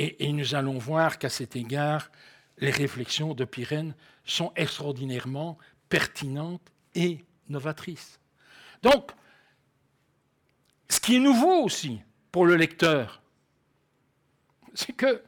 [0.00, 2.10] Et, nous allons voir qu'à cet égard,
[2.58, 5.58] les réflexions de Pirenne sont extraordinairement
[5.88, 8.20] pertinentes et novatrices.
[8.80, 9.10] Donc,
[10.88, 13.20] ce qui est nouveau aussi pour le lecteur,
[14.72, 15.20] c'est que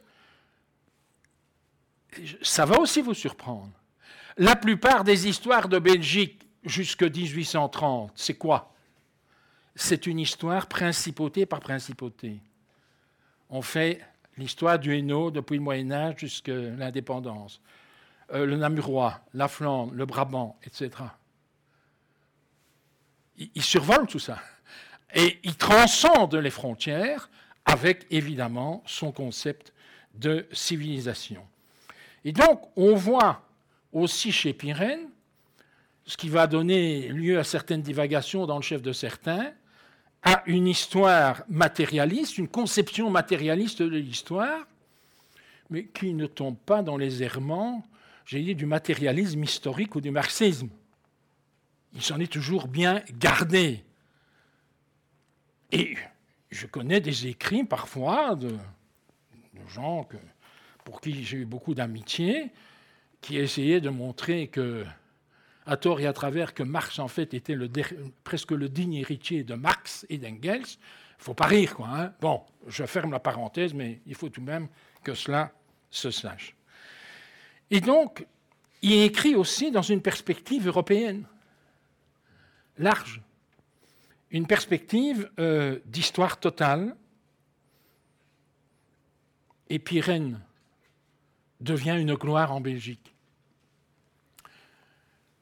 [2.41, 3.71] ça va aussi vous surprendre.
[4.37, 8.73] La plupart des histoires de Belgique jusqu'en 1830, c'est quoi?
[9.75, 12.39] C'est une histoire principauté par principauté.
[13.49, 14.01] On fait
[14.37, 17.61] l'histoire du Hainaut depuis le Moyen Âge jusqu'à l'indépendance.
[18.33, 20.89] Euh, le Namurois, la Flandre, le Brabant, etc.
[23.37, 24.39] Ils survolent tout ça.
[25.13, 27.29] Et ils transcendent les frontières
[27.65, 29.73] avec évidemment son concept
[30.13, 31.45] de civilisation.
[32.23, 33.41] Et donc, on voit
[33.91, 35.09] aussi chez Pirenne,
[36.05, 39.51] ce qui va donner lieu à certaines divagations dans le chef de certains,
[40.23, 44.67] à une histoire matérialiste, une conception matérialiste de l'histoire,
[45.69, 47.85] mais qui ne tombe pas dans les errements,
[48.25, 50.69] j'ai dit, du matérialisme historique ou du marxisme.
[51.93, 53.83] il s'en est toujours bien gardé.
[55.71, 55.97] Et
[56.51, 58.57] je connais des écrits parfois de,
[59.67, 60.07] gens
[60.83, 62.51] pour qui j'ai eu beaucoup d'amitié,
[63.21, 64.85] qui essayaient de montrer que,
[65.65, 67.57] à tort et à travers, que Marx en fait était
[68.23, 70.65] presque le digne héritier de Marx et d'Engels.
[71.19, 71.87] Il faut pas rire, quoi.
[71.87, 72.13] Hein.
[72.19, 74.67] bon, je ferme la parenthèse, mais il faut tout de même
[75.03, 75.51] que cela
[75.91, 76.55] se sache.
[77.69, 78.25] Et donc,
[78.81, 81.25] il écrit aussi dans une perspective européenne,
[82.77, 83.21] large,
[84.31, 86.95] une perspective euh, d'histoire totale.
[89.69, 90.41] Et Pyrène
[91.59, 93.10] devient une gloire en Belgique.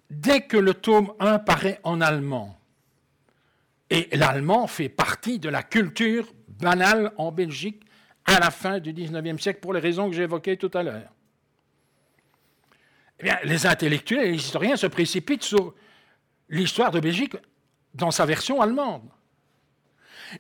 [0.10, 2.60] Dès que le tome 1 paraît en allemand,
[3.89, 7.82] et l'allemand fait partie de la culture banale en Belgique
[8.26, 11.12] à la fin du XIXe siècle pour les raisons que j'évoquais tout à l'heure.
[13.20, 15.74] Eh bien, les intellectuels et les historiens se précipitent sur
[16.47, 17.36] l'histoire de Belgique
[17.93, 19.10] dans sa version allemande.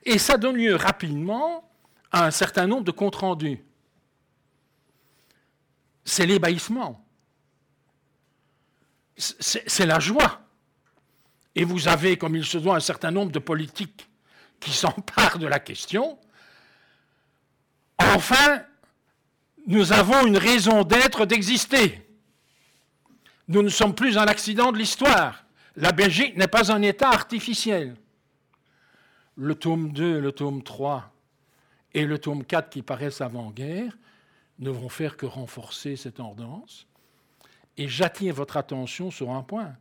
[0.03, 1.69] Et ça donne lieu rapidement
[2.11, 3.59] à un certain nombre de comptes rendus.
[6.05, 7.03] C'est l'ébahissement.
[9.19, 10.41] C'est la joie.
[11.55, 14.07] Et vous avez, comme il se doit, un certain nombre de politiques
[14.59, 16.17] qui s'emparent de la question.
[17.97, 18.63] Enfin,
[19.67, 22.07] nous avons une raison d'être, d'exister.
[23.49, 25.43] Nous ne sommes plus un accident de l'histoire.
[25.75, 27.95] La Belgique n'est pas un État artificiel.
[29.35, 31.11] Le tome 2, le tome 3
[31.93, 33.97] et le tome 4 qui paraissent avant-guerre
[34.59, 36.88] ne vont faire que renforcer cette tendance.
[37.79, 39.75] Et j'attire votre attention sur un point.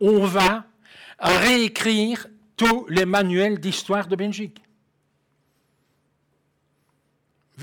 [0.00, 0.64] On va
[1.20, 2.26] réécrire
[2.56, 4.60] tous les manuels d'histoire de Belgique.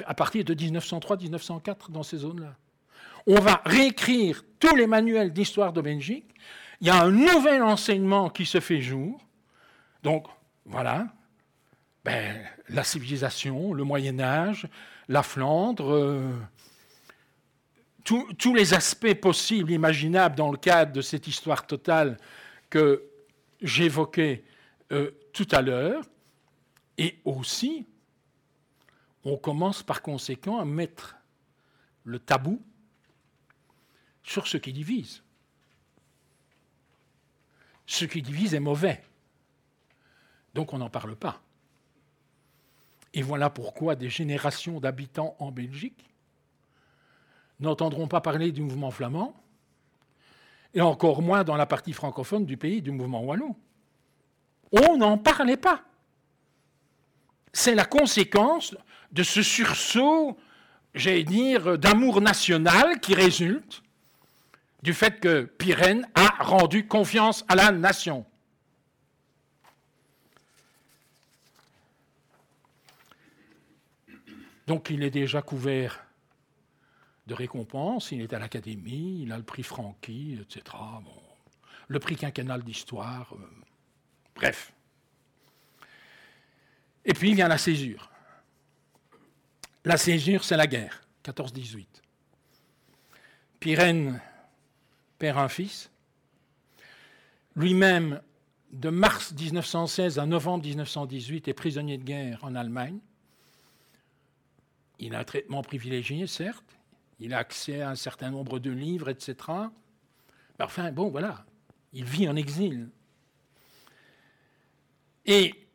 [0.06, 2.56] À partir de 1903-1904, dans ces zones-là.
[3.26, 6.34] On va réécrire tous les manuels d'histoire de Belgique
[6.82, 9.20] il y a un nouvel enseignement qui se fait jour.
[10.04, 10.28] Donc,
[10.66, 11.08] voilà,
[12.06, 12.38] ben,
[12.70, 14.68] la civilisation, le Moyen Âge,
[15.08, 16.32] la Flandre, euh,
[18.38, 22.18] tous les aspects possibles, imaginables dans le cadre de cette histoire totale
[22.70, 23.04] que
[23.62, 24.44] j'évoquais
[24.92, 26.04] euh, tout à l'heure.
[26.98, 27.86] Et aussi,
[29.24, 31.18] on commence par conséquent à mettre
[32.06, 32.62] le tabou
[34.24, 35.22] sur ce qui divise
[37.88, 39.02] ce qui divise est mauvais.
[40.54, 41.42] Donc on n'en parle pas.
[43.14, 46.06] Et voilà pourquoi des générations d'habitants en Belgique
[47.60, 49.36] n'entendront pas parler du mouvement flamand,
[50.74, 53.56] et encore moins dans la partie francophone du pays du mouvement wallon.
[54.72, 55.82] On n'en parlait pas.
[57.54, 58.76] C'est la conséquence
[59.12, 60.38] de ce sursaut,
[60.94, 63.82] j'allais dire, d'amour national qui résulte
[64.84, 68.26] du fait que Pyrène a rendu confiance à la nation.
[74.68, 76.07] Donc il est déjà couvert
[77.28, 80.76] de récompenses, il est à l'Académie, il a le prix Francky, etc.
[81.88, 83.46] le prix quinquennal d'histoire, euh,
[84.34, 84.74] bref.
[87.04, 88.10] Et puis il vient la césure.
[89.84, 91.86] La césure, c'est la guerre, 14-18.
[93.60, 94.22] Pyrène
[95.18, 95.90] père un fils.
[97.56, 98.22] Lui-même,
[98.72, 103.00] de mars 1916 à novembre 1918, est prisonnier de guerre en Allemagne.
[105.00, 106.77] Il a un traitement privilégié, certes.
[107.20, 109.36] Il a accès à un certain nombre de livres, etc.
[110.60, 111.46] enfin, bon, voilà.
[111.94, 112.90] Il vit en exil.
[115.26, 115.68] Et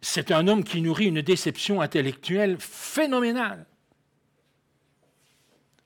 [0.00, 3.66] c'est un homme qui nourrit une déception intellectuelle phénoménale.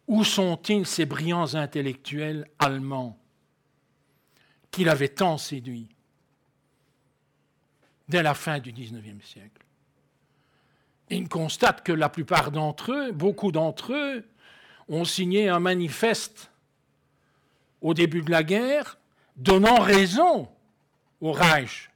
[0.09, 3.19] Où sont-ils ces brillants intellectuels allemands
[4.71, 5.89] qu'il avait tant séduits
[8.09, 9.65] dès la fin du XIXe siècle?
[11.11, 14.27] Il constate que la plupart d'entre eux, beaucoup d'entre eux,
[14.89, 16.51] ont signé un manifeste
[17.81, 18.99] au début de la guerre
[19.37, 20.49] donnant raison
[21.21, 21.91] au Reich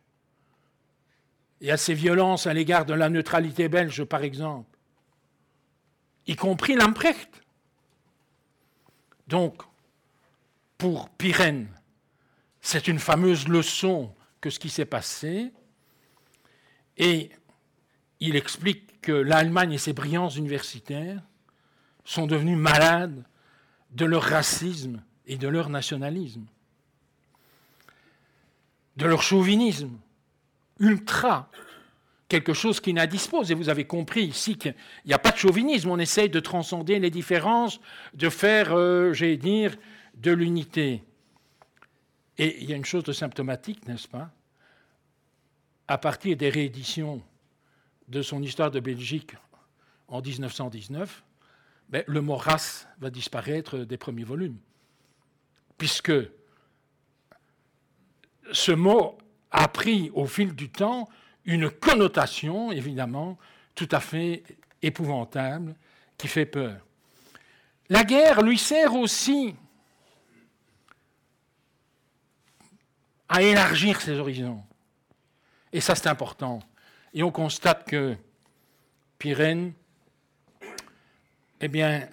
[1.60, 4.76] et à ses violences à l'égard de la neutralité belge, par exemple,
[6.26, 7.42] y compris Lamprecht.
[9.28, 9.62] Donc,
[10.76, 11.68] pour Pyrène,
[12.60, 15.52] c'est une fameuse leçon que ce qui s'est passé.
[16.96, 17.30] Et
[18.20, 21.22] il explique que l'Allemagne et ses brillants universitaires
[22.04, 23.24] sont devenus malades
[23.90, 26.44] de leur racisme et de leur nationalisme,
[28.96, 29.98] de leur chauvinisme
[30.78, 31.48] ultra
[32.32, 33.50] quelque chose qui n'indispose.
[33.50, 34.74] Et vous avez compris ici qu'il
[35.04, 35.90] n'y a pas de chauvinisme.
[35.90, 37.78] On essaye de transcender les différences,
[38.14, 39.76] de faire, euh, j'allais dire,
[40.14, 41.02] de l'unité.
[42.38, 44.30] Et il y a une chose de symptomatique, n'est-ce pas?
[45.86, 47.22] À partir des rééditions
[48.08, 49.32] de son histoire de Belgique
[50.08, 51.22] en 1919,
[51.92, 54.56] ben, le mot race va disparaître des premiers volumes.
[55.76, 56.12] Puisque
[58.50, 59.18] ce mot
[59.50, 61.06] a pris au fil du temps
[61.44, 63.38] une connotation, évidemment,
[63.74, 64.42] tout à fait
[64.80, 65.74] épouvantable,
[66.16, 66.80] qui fait peur.
[67.90, 69.54] La guerre lui sert aussi
[73.28, 74.62] à élargir ses horizons.
[75.74, 76.60] Et ça, c'est important.
[77.12, 78.16] Et on constate que
[79.18, 79.74] Pyrène,
[81.62, 82.08] eh bien,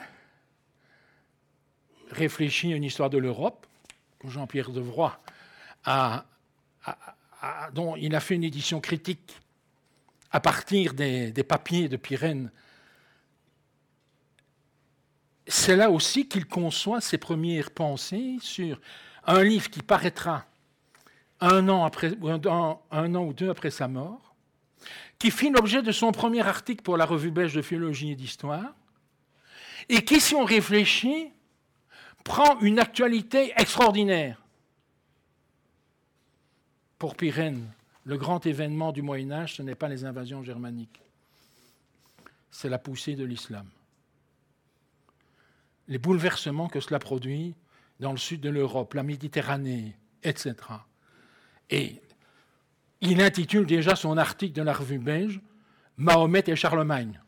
[2.12, 3.66] réfléchit à une histoire de l'Europe,
[4.20, 5.20] que Jean-Pierre Devroy
[5.86, 6.26] a,
[7.74, 9.40] dont il a fait une édition critique
[10.32, 12.52] à partir des, papiers de Pyrène.
[15.48, 18.80] C'est là aussi qu'il conçoit ses premières pensées sur
[19.26, 20.46] un livre qui paraîtra
[21.42, 21.90] un an,
[22.92, 24.36] un an ou deux après sa mort,
[25.18, 28.76] qui fit l'objet de son premier article pour la revue belge de philologie et d'histoire,
[29.88, 31.32] et qui, si on réfléchit,
[32.24, 34.42] prend une actualité extraordinaire.
[36.98, 37.72] Pour Pyrène,
[38.04, 41.02] le grand événement du Moyen Âge, ce n'est pas les invasions germaniques,
[42.52, 43.68] c'est la poussée de l'islam.
[45.88, 47.56] Les bouleversements que cela produit
[48.00, 50.56] dans le sud de l'Europe, la Méditerranée, etc.
[51.70, 52.02] Et
[53.02, 55.40] il intitule déjà son article de la revue belge
[55.98, 57.22] Mahomet et Charlemagne.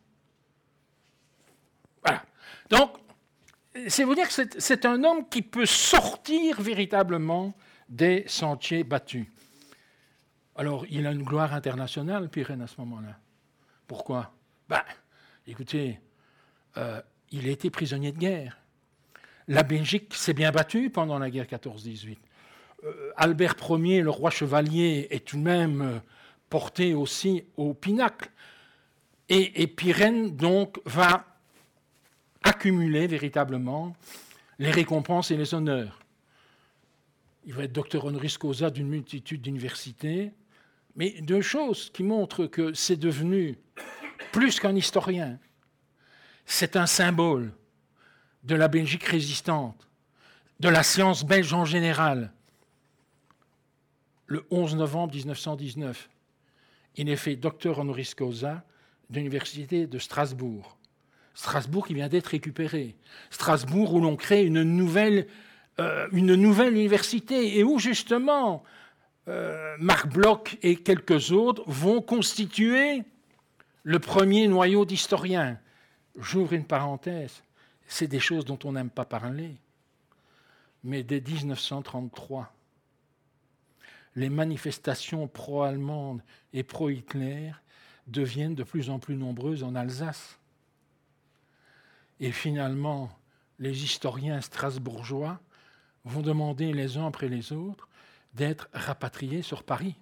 [2.04, 2.24] Voilà.
[2.72, 2.92] Donc,
[3.88, 7.54] c'est vous dire que c'est un homme qui peut sortir véritablement
[7.90, 9.28] des sentiers battus.
[10.56, 13.18] Alors, il a une gloire internationale, Pyrène, à ce moment-là.
[13.88, 14.34] Pourquoi?
[14.70, 14.82] Ben,
[15.48, 16.00] écoutez,
[16.78, 17.02] euh,
[17.32, 18.58] il a été prisonnier de guerre.
[19.48, 22.18] La Belgique s'est bien battue pendant la guerre 14-18.
[22.84, 26.00] Euh, Albert Ier, le roi chevalier, est tout de même euh,
[26.50, 28.30] porté aussi au pinacle.
[29.30, 31.31] Et, et Pyrène, donc, va
[32.44, 33.96] accumuler véritablement
[34.60, 36.00] les récompenses et les honneurs.
[37.46, 40.32] Il va être docteur honoris causa d'une multitude d'universités,
[40.96, 43.58] mais deux choses qui montrent que c'est devenu
[44.32, 45.40] plus qu'un historien.
[46.46, 47.52] C'est un symbole
[48.44, 49.88] de la Belgique résistante,
[50.60, 52.32] de la science belge en général,
[54.28, 56.10] le 11 novembre 1919.
[56.98, 58.64] Il est fait docteur honoris causa
[59.10, 60.78] de l'Université de Strasbourg.
[61.34, 62.96] Strasbourg qui vient d'être récupéré.
[63.30, 65.28] Strasbourg où l'on crée une nouvelle,
[65.80, 68.64] euh, une nouvelle université et où justement
[69.28, 73.04] euh, Marc Bloch et quelques autres vont constituer
[73.84, 75.60] le premier noyau d'historiens.
[76.18, 77.44] J'ouvre une parenthèse,
[77.88, 79.56] c'est des choses dont on n'aime pas parler.
[80.84, 82.54] Mais dès 1933,
[84.16, 86.22] les manifestations pro-allemandes
[86.54, 87.52] et pro-Hitler
[88.08, 90.38] deviennent de plus en plus nombreuses en Alsace.
[92.22, 93.10] Et finalement,
[93.60, 95.42] les historiens strasbourgeois
[96.06, 97.90] vont demander les uns après les autres
[98.34, 99.96] d'être rapatriés sur Paris.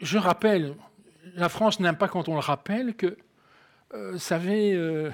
[0.00, 0.74] Je rappelle,
[1.34, 3.16] la France n'aime pas quand on le rappelle que,
[3.94, 5.12] euh, savez, euh,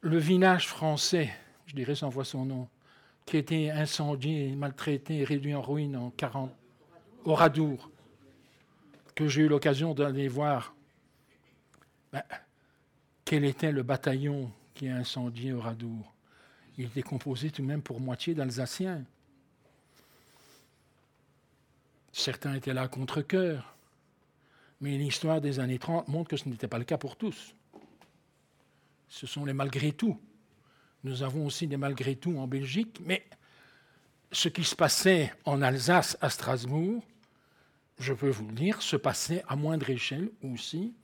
[0.00, 1.30] le village français
[1.74, 2.68] je dirais sans voix son nom,
[3.26, 6.54] qui a été incendié, maltraité, réduit en ruine en 40,
[7.24, 7.90] Oradour,
[9.14, 10.74] que j'ai eu l'occasion d'aller voir.
[12.12, 12.22] Ben,
[13.24, 16.12] quel était le bataillon qui a incendié Oradour?
[16.76, 19.04] Il était composé tout de même pour moitié d'Alsaciens.
[22.12, 23.76] Certains étaient là contre-coeur,
[24.80, 27.54] mais l'histoire des années 30 montre que ce n'était pas le cas pour tous.
[29.08, 30.18] Ce sont les malgré tout
[31.04, 33.24] nous avons aussi des malgré tout en Belgique, mais
[34.32, 37.02] ce qui se passait en Alsace, à Strasbourg,
[37.98, 40.94] je peux vous le dire, se passait à moindre échelle aussi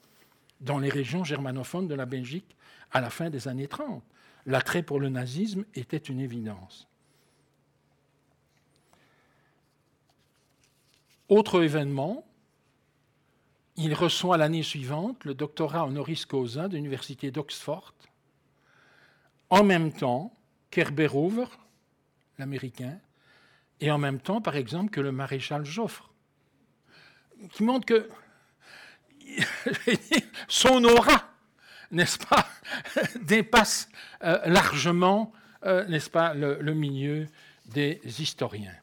[0.61, 2.57] dans les régions germanophones de la Belgique
[2.91, 4.03] à la fin des années 30.
[4.47, 6.89] L'attrait pour le nazisme était une évidence.
[11.29, 12.27] Autre événement,
[13.77, 17.95] il reçoit l'année suivante le doctorat honoris causa de l'Université d'Oxford
[19.51, 20.33] en même temps
[20.71, 21.09] qu'Herber
[22.39, 22.99] l'Américain,
[23.81, 26.10] et en même temps, par exemple, que le maréchal Joffre,
[27.53, 28.09] qui montre que
[30.49, 31.31] son aura,
[31.91, 32.49] n'est-ce pas,
[33.23, 33.89] dépasse
[34.23, 35.33] euh, largement,
[35.65, 37.27] euh, n'est-ce pas, le, milieu
[37.67, 38.75] des historiens.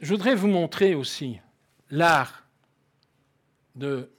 [0.00, 1.40] Je voudrais vous montrer aussi
[1.90, 2.44] l'art
[3.74, 4.10] de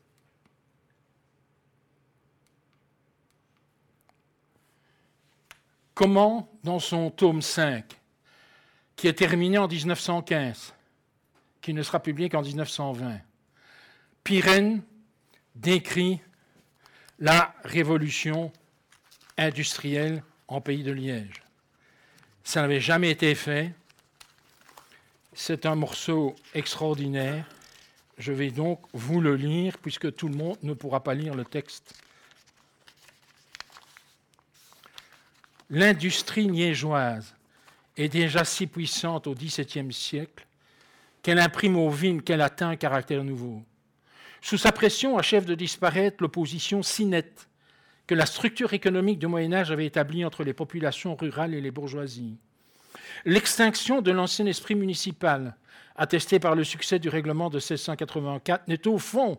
[5.93, 7.99] comment, dans son tome 5,
[8.95, 10.73] qui est terminé en 1915,
[11.67, 13.19] qui ne sera publié qu'en 1920,
[14.23, 14.81] Pirenne
[15.53, 16.21] décrit
[17.19, 18.53] la révolution
[19.37, 21.43] industrielle en pays de Liège.
[22.45, 23.73] Ça n'avait jamais été fait.
[25.33, 27.45] C'est un morceau extraordinaire.
[28.17, 31.43] Je vais donc vous le lire puisque tout le monde ne pourra pas lire le
[31.43, 32.01] texte.
[35.69, 37.35] L'industrie liégeoise
[37.97, 40.46] est déjà si puissante au XVIIe siècle
[41.27, 43.61] qu'elle imprime aux vignes qu'elle atteint un caractère nouveau.
[44.41, 47.49] Sous sa pression achève de disparaître l'opposition si nette
[48.07, 51.69] que la structure économique du Moyen Âge avait établie entre les populations rurales et les
[51.69, 52.37] bourgeoisies.
[53.25, 55.57] L'extinction de l'ancien esprit municipal,
[55.97, 59.37] attestée par le succès du règlement de 1684, n'est au fond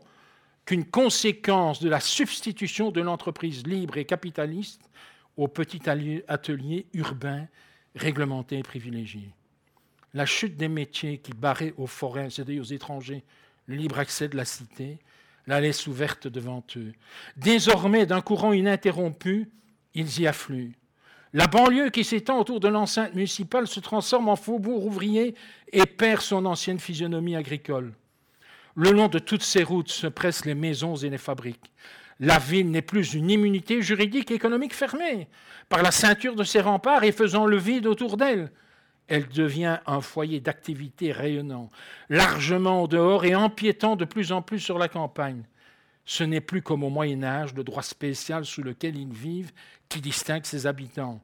[0.67, 4.83] qu'une conséquence de la substitution de l'entreprise libre et capitaliste
[5.39, 7.47] au petit atelier urbain
[7.95, 9.33] réglementé et privilégié.
[10.15, 13.25] La chute des métiers qui barraient aux forêts, c'est-à-dire aux étrangers,
[13.67, 14.99] le libre accès de la cité,
[15.47, 16.93] la laisse ouverte devant eux.
[17.37, 19.51] Désormais, d'un courant ininterrompu,
[19.95, 20.73] ils y affluent.
[21.35, 25.35] La banlieue qui s'étend autour de l'enceinte municipale se transforme en faubourg ouvrier
[25.73, 27.93] et perd son ancienne physionomie agricole.
[28.75, 31.71] Le long de toutes ces routes se pressent les maisons et les fabriques.
[32.21, 35.29] La ville n'est plus une immunité juridique et économique fermée
[35.69, 38.51] par la ceinture de ses remparts et faisant le vide autour d'elle
[39.09, 41.71] elle devient un foyer d'activité rayonnant,
[42.11, 45.43] largement au dehors et empiétant de plus en plus sur la campagne.
[46.05, 49.53] Ce n'est plus comme au Moyen Âge le droit spécial sous lequel ils vivent
[49.89, 51.21] qui distingue ses habitants.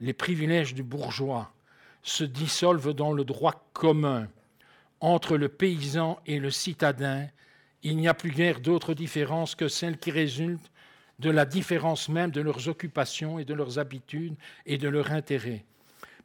[0.00, 1.52] Les privilèges du bourgeois
[2.02, 4.28] se dissolvent dans le droit commun.
[5.00, 7.26] Entre le paysan et le citadin,
[7.82, 10.70] il n'y a plus guère d'autre différence que celle qui résulte
[11.20, 14.36] de la différence même de leurs occupations et de leurs habitudes
[14.66, 15.64] et de leurs intérêts.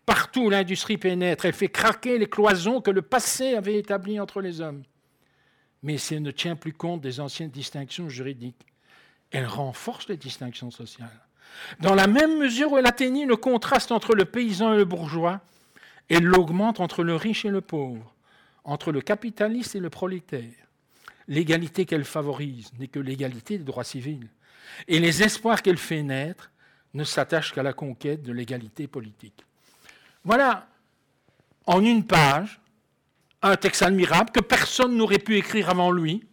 [0.05, 4.59] Partout l'industrie pénètre, elle fait craquer les cloisons que le passé avait établies entre les
[4.59, 4.83] hommes.
[5.81, 8.65] Mais elle ne tient plus compte des anciennes distinctions juridiques,
[9.31, 11.09] elle renforce les distinctions sociales.
[11.79, 15.41] Dans la même mesure où elle atteignit le contraste entre le paysan et le bourgeois,
[16.09, 18.13] elle l'augmente entre le riche et le pauvre,
[18.63, 20.51] entre le capitaliste et le prolétaire.
[21.27, 24.29] L'égalité qu'elle favorise n'est que l'égalité des droits civils.
[24.87, 26.51] Et les espoirs qu'elle fait naître
[26.93, 29.45] ne s'attachent qu'à la conquête de l'égalité politique.
[30.23, 30.67] Voilà,
[31.65, 32.59] en une page,
[33.41, 36.25] un texte admirable que personne n'aurait pu écrire avant lui.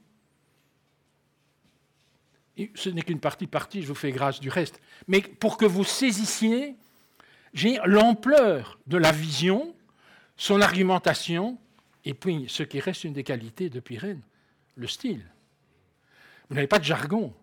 [2.75, 4.81] ce n'est qu'une partie partie, je vous fais grâce du reste.
[5.09, 6.77] Mais pour que vous saisissiez
[7.85, 9.75] l'ampleur de la vision,
[10.37, 11.59] son argumentation,
[12.05, 14.23] et puis ce qui reste une des qualités de Pirène,
[14.77, 15.25] le style.
[16.49, 17.35] Vous n'avez pas de jargon.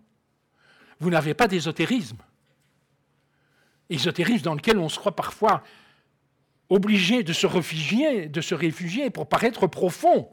[1.00, 2.18] Vous n'avez pas d'ésotérisme.
[3.90, 5.64] Ésotérisme dans lequel on se croit parfois
[6.70, 10.30] obligé de se réfugier, pour paraître profond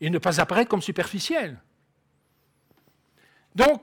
[0.00, 1.60] et ne pas apparaître comme superficiel.
[3.54, 3.82] Donc,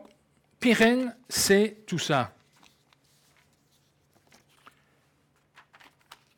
[0.60, 2.34] Pirène, c'est tout ça.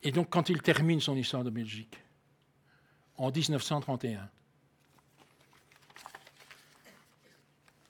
[0.04, 1.98] Et donc, quand il termine son histoire de Belgique,
[3.18, 4.30] en 1931,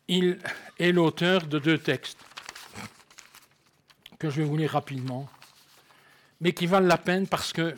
[0.08, 0.40] il
[0.80, 2.26] est l'auteur de deux textes
[4.18, 5.30] que je vais vous lire rapidement
[6.42, 7.76] mais qui valent la peine parce que,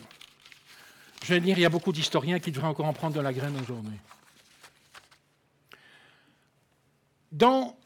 [1.24, 3.32] je vais dire, il y a beaucoup d'historiens qui devraient encore en prendre de la
[3.32, 3.98] graine aujourd'hui.
[7.30, 7.76] Dans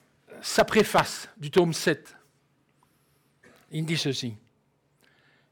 [0.43, 2.17] sa préface du tome 7,
[3.73, 4.35] il dit ceci.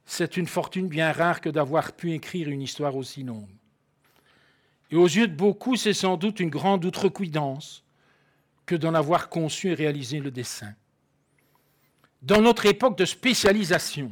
[0.06, 3.48] C'est une fortune bien rare que d'avoir pu écrire une histoire aussi longue.
[4.90, 7.82] Et aux yeux de beaucoup, c'est sans doute une grande outrecuidance
[8.66, 10.74] que d'en avoir conçu et réalisé le dessin.
[12.22, 14.10] Dans notre époque de spécialisation,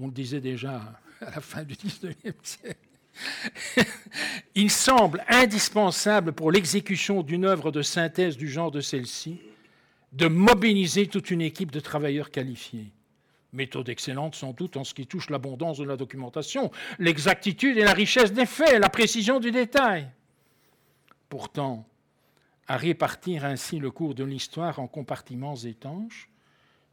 [0.00, 2.78] on le disait déjà à la fin du XIXe siècle,
[4.54, 9.40] il semble indispensable pour l'exécution d'une œuvre de synthèse du genre de celle-ci
[10.12, 12.92] de mobiliser toute une équipe de travailleurs qualifiés.
[13.52, 17.92] Méthode excellente sans doute en ce qui touche l'abondance de la documentation, l'exactitude et la
[17.92, 20.08] richesse des faits, la précision du détail.
[21.28, 21.86] Pourtant,
[22.66, 26.28] à répartir ainsi le cours de l'histoire en compartiments étanches,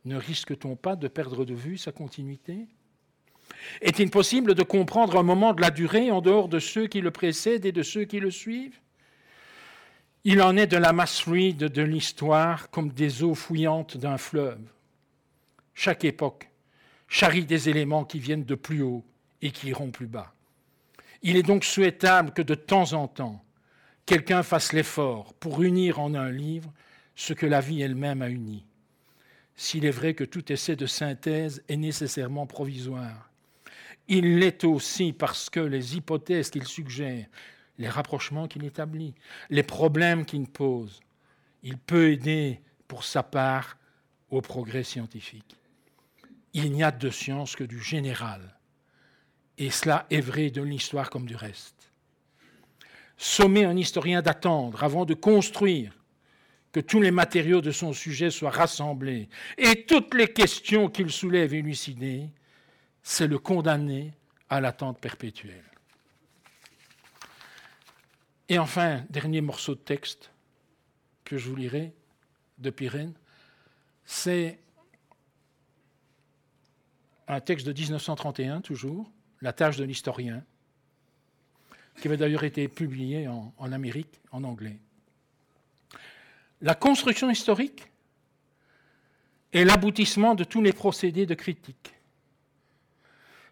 [0.06, 2.68] ne risque-t-on pas de perdre de vue sa continuité?
[3.82, 7.12] Est-il possible de comprendre un moment de la durée en dehors de ceux qui le
[7.12, 8.80] précèdent et de ceux qui le suivent?
[10.24, 14.62] Il en est de la masse de l'histoire comme des eaux fouillantes d'un fleuve.
[15.74, 16.50] Chaque époque
[17.08, 19.04] charrie des éléments qui viennent de plus haut
[19.42, 20.34] et qui iront plus bas.
[21.24, 23.44] Il est donc souhaitable que de temps en temps,
[24.06, 26.72] quelqu'un fasse l'effort pour unir en un livre
[27.16, 28.66] ce que la vie elle-même a uni.
[29.56, 33.31] s'il est vrai que tout essai de synthèse est nécessairement provisoire.
[34.14, 37.28] Il l'est aussi parce que les hypothèses qu'il suggère,
[37.78, 39.16] les rapprochements qu'il établit,
[39.50, 41.00] les problèmes qu'il pose,
[41.64, 42.60] il peut aider
[42.90, 43.78] pour sa part
[44.30, 45.56] au progrès scientifique.
[46.54, 48.58] Il n'y a de science que du général.
[49.58, 51.94] Et cela est vrai de l'histoire comme du reste.
[53.16, 55.94] Sommer un historien d'attendre avant de construire
[56.74, 61.54] que tous les matériaux de son sujet soient rassemblés et toutes les questions qu'il soulève
[61.54, 62.30] élucidées,
[63.04, 64.14] c'est le condamner
[64.50, 65.64] à l'attente perpétuelle.
[68.50, 70.32] Et enfin, dernier morceau de texte
[71.24, 71.94] que je vous lirai
[72.58, 73.14] de Pyrène,
[74.06, 74.60] c'est
[77.28, 79.10] un texte de 1931 toujours,
[79.42, 80.44] La tâche de l'historien,
[82.00, 84.78] qui avait d'ailleurs été publié en, en Amérique en anglais.
[86.62, 87.90] La construction historique
[89.54, 91.94] est l'aboutissement de tous les procédés de critique.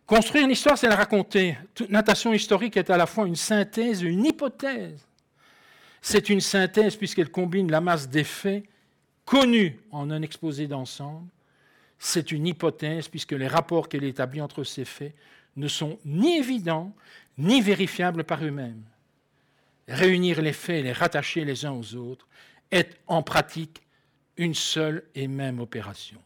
[0.10, 1.56] Construire une histoire, c'est la raconter.
[1.76, 5.06] Toute natation historique est à la fois une synthèse et une hypothèse.
[6.02, 8.64] C'est une synthèse puisqu'elle combine la masse des faits
[9.24, 11.28] connus en un exposé d'ensemble.
[12.00, 15.14] C'est une hypothèse puisque les rapports qu'elle établit entre ces faits
[15.56, 16.92] ne sont ni évidents
[17.38, 18.82] ni vérifiables par eux-mêmes.
[19.88, 22.28] Réunir les faits et les rattacher les uns aux autres
[22.72, 23.84] est en pratique
[24.38, 26.20] une seule et même opération.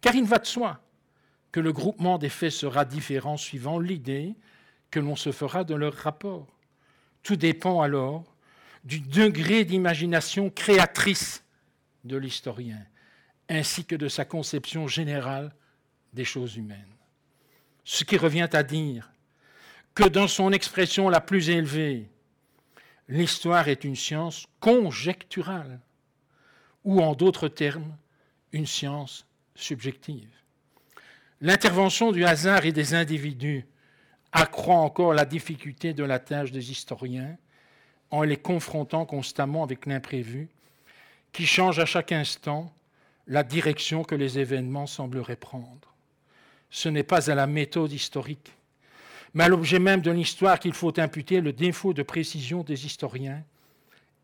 [0.00, 0.80] Car il va de soi
[1.52, 4.34] que le groupement des faits sera différent suivant l'idée
[4.90, 6.48] que l'on se fera de leur rapport.
[7.22, 8.24] Tout dépend alors
[8.84, 11.44] du degré d'imagination créatrice
[12.04, 12.84] de l'historien,
[13.48, 15.54] ainsi que de sa conception générale
[16.12, 16.84] des choses humaines.
[17.84, 19.10] Ce qui revient à dire
[19.94, 22.08] que dans son expression la plus élevée,
[23.08, 25.80] l'histoire est une science conjecturale,
[26.84, 27.96] ou en d'autres termes,
[28.52, 30.41] une science subjective.
[31.42, 33.66] L'intervention du hasard et des individus
[34.32, 37.36] accroît encore la difficulté de la tâche des historiens
[38.10, 40.48] en les confrontant constamment avec l'imprévu,
[41.32, 42.72] qui change à chaque instant
[43.26, 45.94] la direction que les événements sembleraient prendre.
[46.70, 48.52] Ce n'est pas à la méthode historique
[49.34, 53.42] mais à l'objet même de l'histoire qu'il faut imputer le défaut de précision des historiens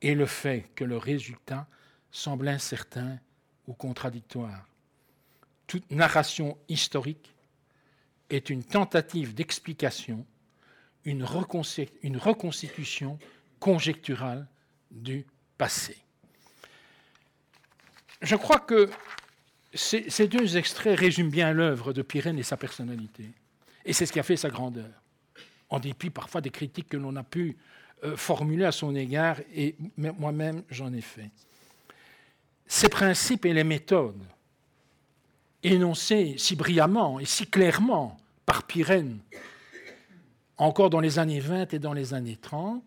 [0.03, 1.66] et le fait que le résultat
[2.11, 3.19] semble incertain
[3.66, 4.66] ou contradictoire.
[5.69, 7.33] Toute narration historique
[8.31, 10.27] est une tentative d'explication,
[11.05, 13.19] une, reconstitution
[13.61, 14.49] conjecturale
[14.91, 15.27] du
[15.59, 15.97] passé.
[18.23, 18.91] Je crois que
[19.75, 23.27] ces deux extraits résument bien l'œuvre de Pyrène et sa personnalité.
[23.85, 24.91] Et c'est ce qui a fait sa grandeur,
[25.69, 27.59] en dépit parfois des critiques que l'on a pu
[28.05, 31.31] euh, formuler à son égard, et moi-même j'en ai fait.
[32.66, 34.25] Ces principes et les méthodes,
[35.63, 39.19] énoncés si brillamment et si clairement par Pyrène,
[40.57, 42.83] encore dans les années 20 et dans les années 30,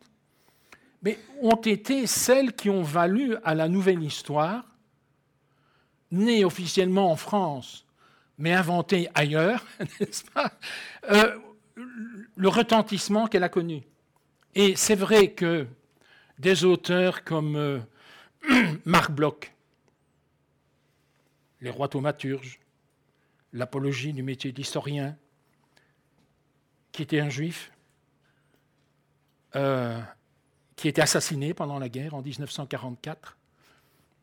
[1.03, 4.65] mais ont été celles qui ont valu à la nouvelle histoire,
[6.11, 7.85] née officiellement en France
[8.41, 9.63] mais inventée ailleurs,
[9.99, 10.51] n'est-ce pas,
[11.11, 11.37] euh,
[12.35, 13.83] le retentissement qu'elle a connu.
[14.55, 15.67] Et c'est vrai que
[16.39, 17.79] des auteurs comme euh,
[18.85, 19.53] Marc Bloch,
[21.61, 22.59] Les rois thaumaturges,
[23.53, 25.15] l'apologie du métier d'historien,
[26.91, 27.71] qui était un juif,
[29.55, 29.99] euh,
[30.75, 33.37] qui était assassiné pendant la guerre en 1944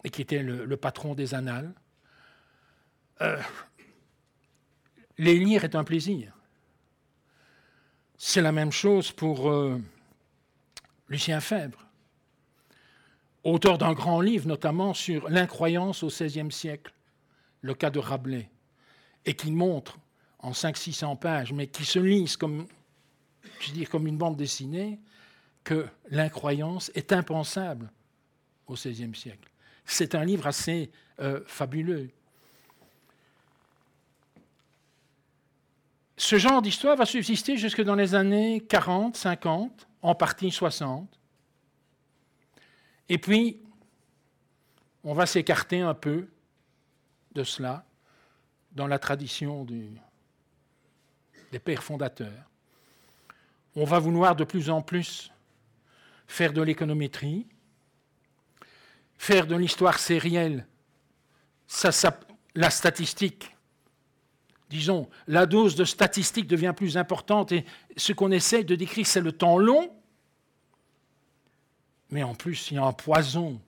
[0.04, 1.72] et qui était le, patron des annales
[5.18, 6.32] les lire est un plaisir.
[8.16, 9.80] C'est la même chose pour euh,
[11.08, 11.86] Lucien Fèvre,
[13.44, 16.92] auteur d'un grand livre notamment sur l'incroyance au XVIe siècle,
[17.60, 18.50] le cas de Rabelais,
[19.24, 19.98] et qui montre
[20.38, 22.66] en 500-600 pages, mais qui se lise comme,
[23.60, 25.00] je dire, comme une bande dessinée,
[25.64, 27.90] que l'incroyance est impensable
[28.66, 29.50] au XVIe siècle.
[29.84, 30.90] C'est un livre assez
[31.20, 32.10] euh, fabuleux.
[36.16, 41.08] Ce genre d'histoire va subsister jusque dans les années 40, 50, en partie 60.
[43.08, 43.60] Et puis,
[45.04, 46.28] on va s'écarter un peu
[47.32, 47.84] de cela
[48.72, 52.50] dans la tradition des pères fondateurs.
[53.74, 55.32] On va vouloir de plus en plus
[56.26, 57.46] faire de l'économétrie,
[59.16, 60.66] faire de l'histoire sérielle,
[62.54, 63.54] la statistique
[64.68, 67.64] disons, la dose de statistiques devient plus importante et
[67.96, 69.90] ce qu'on essaie de décrire, c'est le temps long.
[72.10, 73.60] Mais en plus, il y a un poison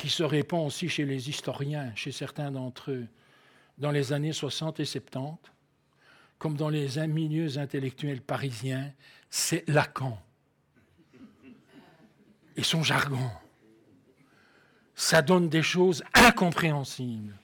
[0.00, 3.06] qui se répand aussi chez les historiens, chez certains d'entre eux,
[3.76, 5.36] dans les années 60 et 70,
[6.38, 8.94] comme dans les milieux intellectuels parisiens,
[9.28, 10.18] c'est Lacan
[12.56, 13.30] et son jargon.
[14.94, 17.36] Ça donne des choses incompréhensibles,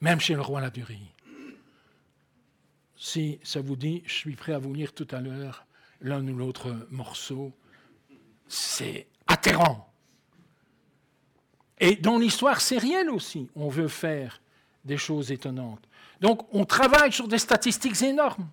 [0.00, 1.12] même chez le roi Ladurie.
[2.96, 5.66] Si ça vous dit, je suis prêt à vous lire tout à l'heure
[6.00, 7.52] l'un ou l'autre morceau.
[8.48, 9.91] C'est atterrant.
[11.82, 14.40] Et dans l'histoire sérielle aussi, on veut faire
[14.84, 15.84] des choses étonnantes.
[16.20, 18.48] Donc on travaille sur des statistiques énormes.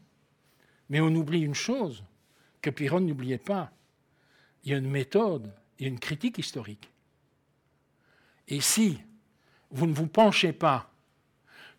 [0.90, 2.04] Mais on oublie une chose
[2.60, 3.72] que Piron n'oubliait pas.
[4.64, 6.90] Il y a une méthode, il y a une critique historique.
[8.48, 9.00] Et si
[9.70, 10.92] vous ne vous penchez pas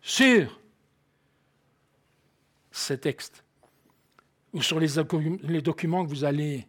[0.01, 0.57] sur
[2.71, 3.43] ces textes
[4.53, 6.65] ou sur les documents que vous allez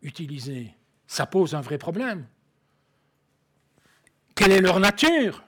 [0.00, 0.72] utiliser,
[1.08, 2.24] ça pose un vrai problème.
[4.34, 5.42] Quelle est leur nature?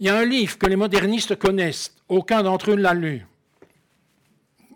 [0.00, 3.26] Il y a un livre que les modernistes connaissent, aucun d'entre eux ne l'a lu.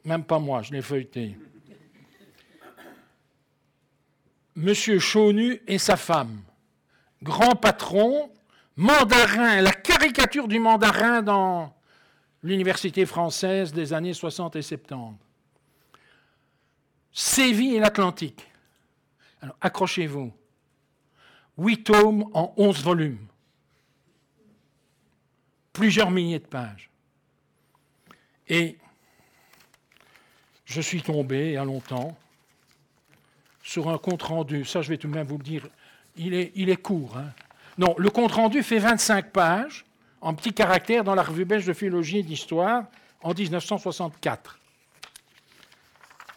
[0.04, 1.36] Même pas moi, je l'ai feuilleté.
[4.56, 6.40] Monsieur Chaunu et sa femme,
[7.22, 8.30] grand patron,
[8.76, 11.74] mandarin, la caricature du mandarin dans
[12.42, 15.16] l'université française des années 60 et 70.
[17.12, 18.46] Séville et l'Atlantique.
[19.42, 20.32] Alors, accrochez-vous.
[21.58, 23.26] Huit tomes en onze volumes.
[25.72, 26.88] Plusieurs milliers de pages.
[28.48, 28.78] Et
[30.64, 32.16] je suis tombé, il y a longtemps,
[33.62, 34.64] sur un compte-rendu.
[34.64, 35.68] Ça, je vais tout de même vous le dire.
[36.16, 37.16] Il est, court.
[37.16, 37.32] Hein.
[37.76, 39.84] Non, le compte-rendu fait 25 pages
[40.20, 42.84] en petits caractères dans la revue belge de philologie et d'histoire
[43.22, 44.58] en 1964.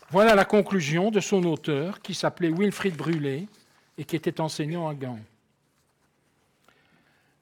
[0.09, 3.47] Voilà la conclusion de son auteur, qui s'appelait Wilfried Brûlé
[4.01, 5.19] et qui était enseignant à Gand.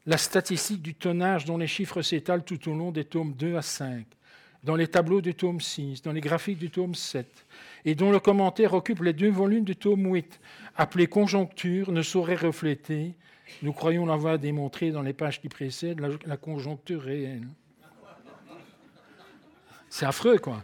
[0.05, 3.62] La statistique du tonnage dont les chiffres s'étalent tout au long des tomes 2 à
[3.62, 4.05] 5,
[4.66, 7.26] dans les tableaux du tome 6, dans les graphiques du tome 7,
[7.86, 10.41] et dont le commentaire occupe les deux volumes du tome 8,
[10.76, 13.16] appelé Conjoncture, ne saurait refléter
[13.62, 17.47] nous croyons l'avoir démontré dans les pages qui précèdent, la, conjoncture réelle.
[19.89, 20.64] C'est affreux, quoi.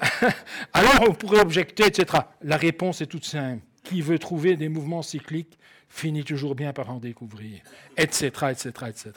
[0.74, 2.22] Alors on pourrait objecter, etc.
[2.42, 3.62] La réponse est toute simple.
[3.88, 5.58] Qui veut trouver des mouvements cycliques
[5.88, 7.62] finit toujours bien par en découvrir,
[7.96, 9.12] etc., etc., etc.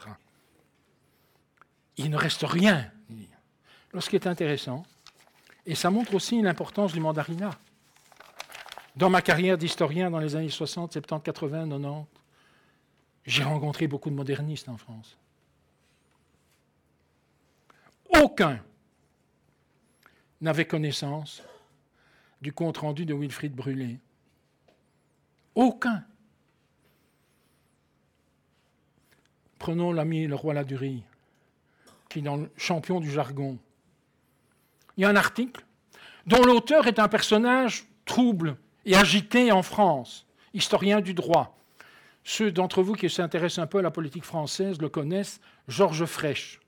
[1.97, 2.89] Il ne reste rien.
[3.99, 4.83] ce qui est intéressant,
[5.65, 7.59] et ça montre aussi l'importance du mandarinat.
[8.95, 12.05] Dans ma carrière d'historien dans les années 60, 70, 80, 90,
[13.25, 15.17] j'ai rencontré beaucoup de modernistes en France.
[18.21, 18.63] Aucun
[20.39, 21.43] n'avait connaissance
[22.41, 23.99] du compte-rendu de Wilfrid Brûlé.
[25.55, 26.03] Aucun.
[29.59, 31.03] Prenons l'ami le roi Ladurie,
[32.09, 33.59] qui est dans le champion du jargon.
[34.97, 35.65] Il y a un article
[36.25, 41.57] dont l'auteur est un personnage trouble et agité en France, historien du droit,
[42.23, 46.59] ceux d'entre vous qui s'intéressent un peu à la politique française le connaissent, Georges Frêche,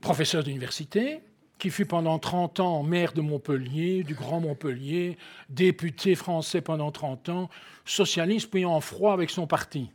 [0.00, 1.22] professeur d'université,
[1.60, 5.16] qui fut pendant 30 ans maire de Montpellier, du Grand Montpellier,
[5.48, 7.50] député français pendant 30 ans,
[7.84, 9.90] socialiste puis en froid avec son parti.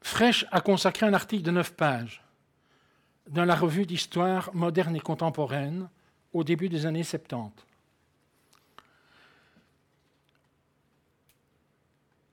[0.00, 2.22] Frêche a consacré un article de 9 pages
[3.28, 5.88] dans la revue d'histoire moderne et contemporaine
[6.32, 7.66] au début des années 70.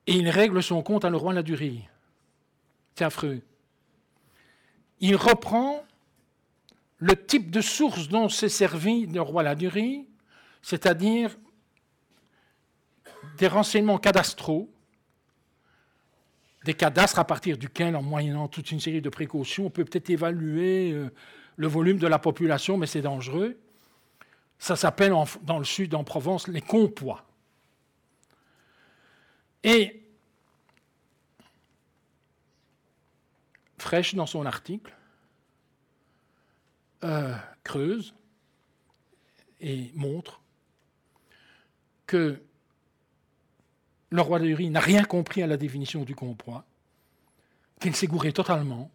[0.08, 1.88] et il règle son compte à le roi Ladurie.
[2.96, 3.42] C'est affreux.
[5.00, 5.84] Il reprend
[7.04, 10.08] le type de source dont s'est servi le roi Ladurie,
[10.62, 11.38] c'est-à-dire
[13.38, 14.74] des renseignements cadastraux,
[16.64, 20.12] des cadastres à partir duquel, en moyennant toute une série de précautions, on peut peut-être
[20.12, 21.10] évaluer euh,
[21.58, 23.60] le volume de la population, mais c'est dangereux.
[24.58, 27.26] Ça s'appelle dans le sud, en Provence, les compois.
[29.62, 30.08] Et
[33.78, 34.96] Fraîche, dans son article,
[37.04, 37.34] euh,
[37.64, 38.14] creuse
[39.60, 40.42] et montre
[42.06, 42.42] que
[44.10, 46.66] le roi de n'a rien compris à la définition du compois,
[47.80, 48.92] qu'il s'est gouré totalement,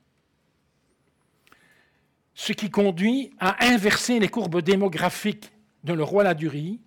[2.35, 5.51] ce qui conduit à inverser les courbes démographiques
[5.83, 6.81] de le roi Ladurie,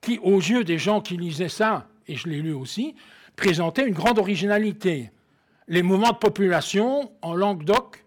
[0.00, 2.96] qui, aux yeux des gens qui lisaient ça, et je l'ai lu aussi,
[3.36, 5.12] présentait une grande originalité.
[5.68, 8.05] Les mouvements de population en Languedoc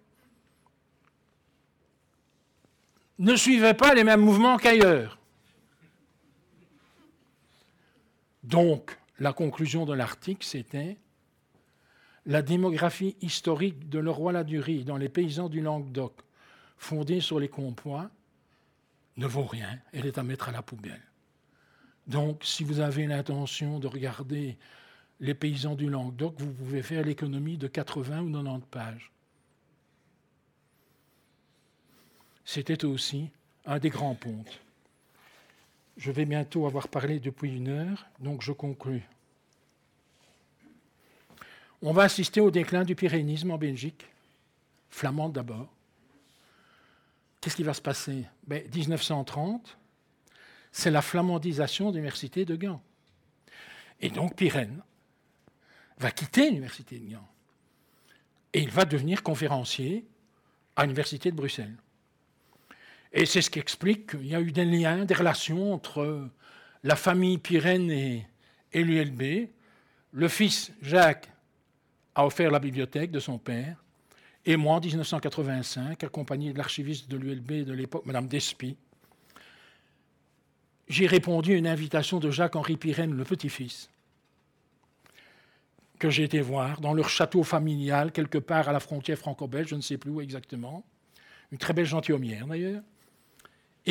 [3.20, 5.20] ne suivaient pas les mêmes mouvements qu'ailleurs.
[8.44, 10.98] Donc, la conclusion de l'article, c'était
[12.26, 16.14] la démographie historique de Leroy-Ladurie dans les paysans du Languedoc,
[16.78, 18.10] fondée sur les compois,
[19.18, 19.80] ne vaut rien.
[19.92, 21.02] Elle est à mettre à la poubelle.
[22.08, 24.58] Donc, si vous avez l'intention de regarder
[25.20, 29.12] les paysans du Languedoc, vous pouvez faire l'économie de 80 ou 90 pages.
[32.52, 33.30] C'était aussi
[33.68, 34.60] un des grands pontes.
[35.98, 39.08] Je vais bientôt avoir parlé depuis une heure, donc je conclus.
[41.84, 44.04] On va assister au déclin du pyrénisme en Belgique,
[44.90, 45.72] flamande d'abord.
[47.40, 48.26] Qu'est-ce qui va se passer?
[48.48, 49.78] Ben, 1930,
[50.72, 52.82] c'est la flamandisation de l'université de Gand.
[54.02, 54.82] Et donc Pyrène
[56.00, 57.28] va quitter l'université de Gand.
[58.54, 60.04] Et il va devenir conférencier
[60.76, 61.78] à l'université de Bruxelles.
[63.12, 66.30] Et c'est ce qui explique qu'il y a eu des liens, des relations entre
[66.84, 68.26] la famille Pyrène et,
[68.74, 69.50] l'ULB.
[70.12, 71.30] Le fils Jacques
[72.16, 73.84] a offert la bibliothèque de son père.
[74.46, 78.78] Et moi, en 1985, accompagné de l'archiviste de l'ULB de l'époque, Mme Despy,
[80.88, 83.90] j'ai répondu à une invitation de Jacques-Henri Pirenne, le petit-fils,
[86.00, 89.76] que j'ai été voir dans leur château familial, quelque part à la frontière franco-belge, je
[89.76, 90.84] ne sais plus où exactement.
[91.52, 92.82] Une très belle gentilhommière d'ailleurs.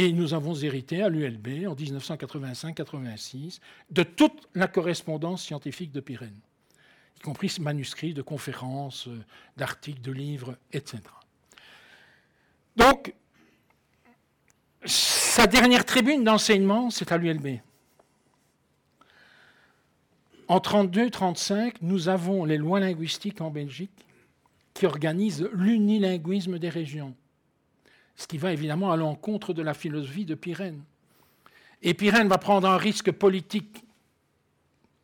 [0.01, 3.59] Et nous avons hérité à l'ULB en 1985-86
[3.91, 6.41] de toute la correspondance scientifique de Pirenne
[7.19, 9.25] y compris ce manuscrit de conférences, euh,
[9.57, 10.99] d'articles, de livres, etc.
[12.77, 13.13] Donc,
[14.85, 17.61] sa dernière tribune d'enseignement, c'est à l'ULB.
[20.47, 24.07] En 32-35, nous avons les lois linguistiques en Belgique
[24.73, 27.15] qui organisent l'unilinguisme des régions,
[28.19, 30.83] ce qui va évidemment à l'encontre de la philosophie de Pyrène.
[31.83, 33.85] Et Pyrène va prendre un risque politique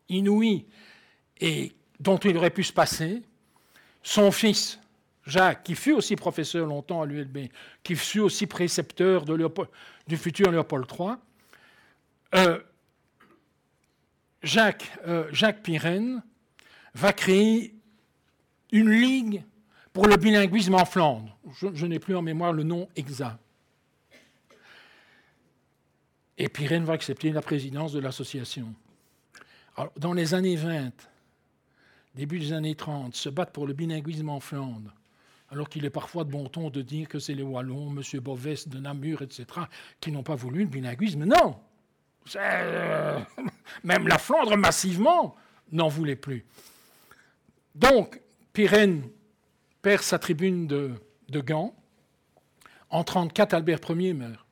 [0.09, 0.67] inouï
[1.41, 3.23] et dont il aurait pu se passer.
[4.03, 4.81] Son fils,
[5.27, 7.49] Jacques, qui fut aussi professeur longtemps à l'ULB,
[7.85, 11.11] qui fut aussi précepteur du futur Léopold III,
[12.35, 12.59] euh,
[14.43, 16.21] Jacques, euh, Jacques Pirenne
[16.95, 17.77] va créer
[18.73, 19.45] une ligue
[19.95, 21.39] pour le bilinguisme en Flandre.
[21.55, 23.39] Je, n'ai plus en mémoire le nom exact.
[26.37, 28.75] Et Pirenne va accepter la présidence de l'association.
[29.97, 30.91] Dans les années 20,
[32.17, 34.93] début des années 30, se battent pour le bilinguisme en Flandre,
[35.51, 38.21] alors qu'il est parfois de bon ton de dire que c'est les Wallons, M.
[38.21, 39.47] Boves de Namur, etc.,
[40.01, 41.25] qui n'ont pas voulu le bilinguisme.
[41.25, 41.57] Non
[42.35, 43.21] euh,
[43.85, 45.37] Même la Flandre, massivement,
[45.71, 46.45] n'en voulait plus.
[47.77, 48.21] Donc,
[48.53, 49.09] Pyrène
[49.85, 50.99] perd sa tribune de,
[51.31, 51.75] Gand.
[52.89, 54.47] En 1934, Albert Ier meurt,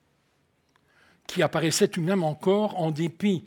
[1.27, 3.47] qui apparaissait tout de même encore en dépit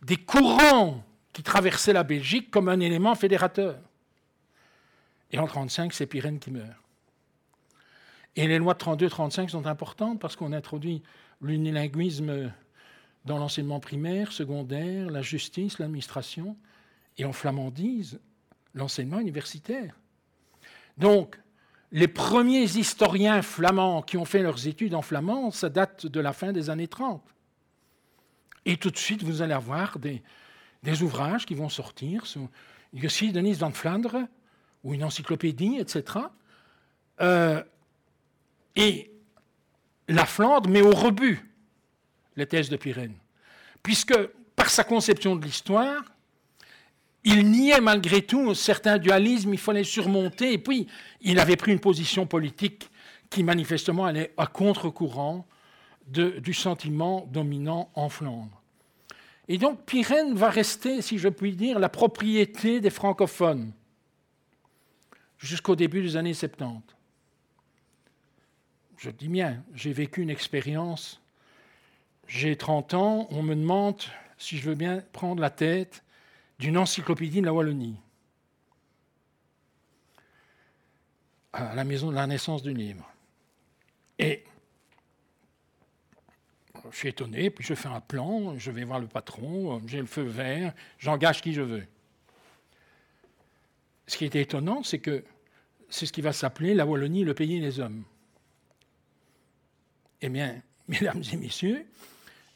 [0.00, 1.04] des courants
[1.34, 3.78] qui traversait la Belgique comme un élément fédérateur.
[5.30, 6.78] Et en 1935, c'est Pyrène qui meurt.
[8.34, 11.02] Et les lois de 32-35 sont importantes parce qu'on introduit
[11.42, 12.54] l'unilinguisme
[13.26, 16.56] dans l'enseignement primaire, secondaire, la justice, l'administration,
[17.18, 18.18] et on flamandise
[18.72, 19.94] l'enseignement universitaire.
[20.98, 21.38] Donc,
[21.90, 26.32] les premiers historiens flamands qui ont fait leurs études en flamand, ça date de la
[26.32, 27.22] fin des années 30.
[28.66, 30.22] Et tout de suite, vous allez avoir des,
[31.02, 32.24] ouvrages qui vont sortir,
[33.02, 34.26] aussi Denise van Flandre,
[34.84, 36.26] ou une encyclopédie, etc.
[37.20, 37.62] Euh,
[38.76, 39.10] et
[40.08, 41.50] la Flandre met au rebut
[42.36, 43.14] les thèses de Pyrène,
[43.82, 44.16] puisque
[44.54, 46.02] par sa conception de l'histoire,
[47.28, 50.86] il niait malgré tout un certain dualisme, il fallait surmonter, et puis
[51.20, 52.88] il avait pris une position politique
[53.28, 55.46] qui manifestement allait à contre-courant
[56.06, 58.62] du sentiment dominant en Flandre.
[59.46, 63.72] Et donc Pyrène va rester, si je puis dire, la propriété des francophones
[65.38, 66.80] jusqu'au début des années 70.
[68.96, 71.20] Je dis bien, j'ai vécu une expérience,
[72.26, 74.02] j'ai 30 ans, on me demande
[74.38, 76.02] si je veux bien prendre la tête
[76.58, 77.96] d'une encyclopédie de la Wallonie,
[81.52, 83.08] à la maison de la naissance du livre.
[84.18, 84.44] Et
[86.90, 90.06] je suis étonné, puis je fais un plan, je vais voir le patron, j'ai le
[90.06, 91.86] feu vert, j'engage qui je veux.
[94.06, 95.24] Ce qui était étonnant, c'est que
[95.90, 98.04] c'est ce qui va s'appeler la Wallonie, le pays des hommes.
[100.20, 101.86] Eh bien, mesdames et messieurs,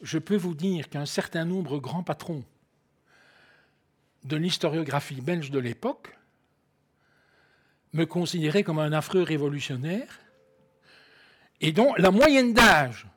[0.01, 2.43] je peux vous dire qu'un certain nombre de grands patrons
[4.23, 6.15] de l'historiographie belge de l'époque
[7.93, 10.19] me considéraient comme un affreux révolutionnaire
[11.61, 13.07] et dont la moyenne d'âge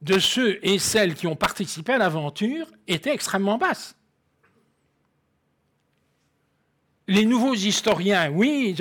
[0.00, 3.96] de ceux et celles qui ont participé à l'aventure était extrêmement basse.
[7.06, 8.76] Les nouveaux historiens, oui,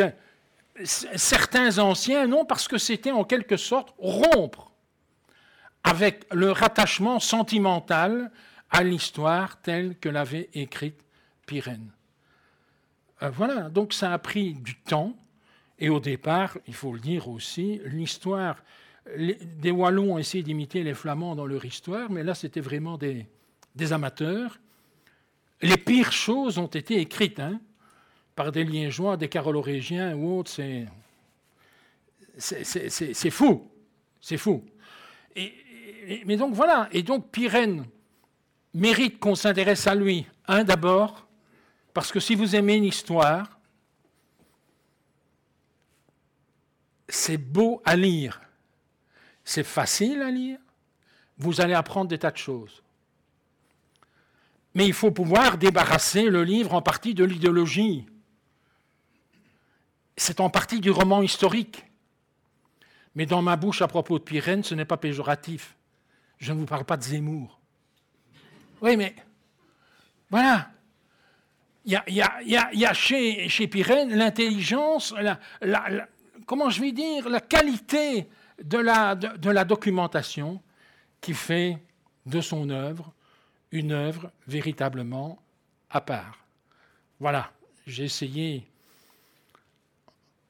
[0.83, 4.71] certains anciens, non, parce que c'était en quelque sorte rompre
[5.83, 8.31] avec le rattachement sentimental
[8.69, 11.03] à l'histoire telle que l'avait écrite
[11.49, 11.89] Pyrène.
[13.23, 15.15] Euh, voilà, donc ça a pris du temps,
[15.79, 18.63] et au départ, il faut le dire aussi, l'histoire,
[19.17, 23.25] des Wallons ont essayé d'imiter les Flamands dans leur histoire, mais là c'était vraiment des,
[23.91, 24.59] amateurs.
[25.61, 27.59] Les pires choses ont été écrites hein,
[28.35, 30.51] par des Liégeois, des Carolorégiens ou autres,
[32.37, 33.67] c'est, fou,
[34.21, 34.63] c'est fou.
[35.35, 37.85] Mais donc voilà, et donc Pyrène
[38.75, 40.27] mérite qu'on s'intéresse à lui.
[40.47, 41.28] Un d'abord,
[41.99, 43.59] parce que si vous aimez une histoire,
[47.09, 48.39] c'est beau à lire,
[49.43, 50.59] c'est facile à lire,
[51.39, 52.81] vous allez apprendre des tas de choses.
[54.75, 58.05] Mais il faut pouvoir débarrasser le livre en partie de l'idéologie.
[60.15, 61.83] C'est en partie du roman historique.
[63.13, 65.75] Mais dans ma bouche, à propos de Pyrène, ce n'est pas péjoratif.
[66.37, 67.59] Je ne vous parle pas de Zemmour.
[68.81, 69.13] Oui, mais
[70.29, 70.71] voilà.
[71.85, 75.13] Il y a, chez, chez Pyrène l'intelligence,
[75.61, 76.07] la,
[76.45, 78.27] comment je vais dire, la qualité
[78.63, 80.61] de la, de la documentation
[81.21, 81.77] qui fait
[82.25, 83.13] de son œuvre
[83.71, 85.39] une œuvre véritablement
[85.89, 86.45] à part.
[87.19, 87.51] Voilà,
[87.85, 88.65] j'ai essayé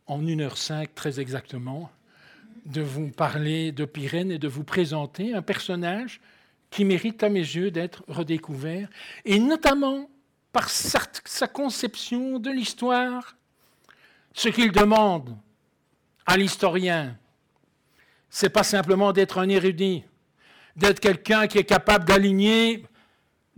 [0.07, 1.91] en 1h05 très exactement
[2.65, 6.19] de vous parler de Pyrène et de vous présenter un personnage
[6.69, 8.89] qui mérite à mes yeux d'être redécouvert,
[9.25, 10.09] et notamment
[10.52, 13.36] par sa conception de l'histoire.
[14.34, 15.38] Ce qu'il demande
[16.26, 17.18] à l'historien,
[18.30, 20.04] c'est pas simplement d'être un érudit,
[20.76, 22.86] d'être quelqu'un qui est capable d'aligner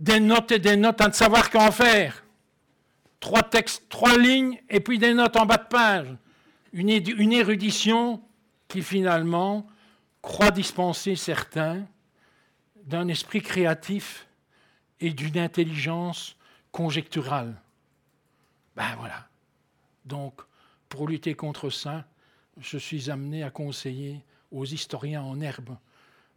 [0.00, 2.24] des notes et des notes, à ne savoir qu'en faire.
[3.20, 6.08] Trois textes, trois lignes, et puis des notes en bas de page.
[6.72, 8.20] Une érudition
[8.66, 9.66] qui finalement
[10.22, 11.86] croit dispenser certains
[12.84, 14.26] d'un esprit créatif
[14.98, 16.36] et d'une intelligence
[16.72, 17.54] conjecturale.
[18.74, 19.28] Ben voilà.
[20.04, 20.40] Donc,
[20.88, 22.04] pour lutter contre ça,
[22.58, 24.20] je suis amené à conseiller
[24.50, 25.76] aux historiens en herbe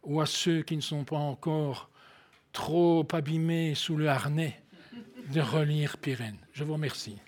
[0.02, 1.90] ou à ceux qui ne sont pas encore
[2.52, 4.62] trop abîmés sous le harnais
[5.32, 6.38] de relire Pyrène.
[6.52, 7.18] Je vous remercie.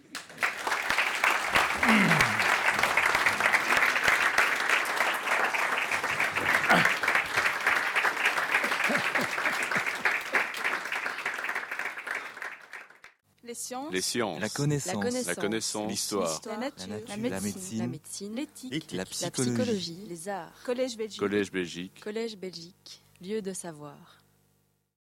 [13.91, 20.29] Les sciences, la connaissance, la connaissance, l'histoire, la, nature, la médecine, l'éthique, la, psychologie, les
[20.29, 24.18] arts, collège Belgique, collège Belgique, collège Belgique, lieu de savoir.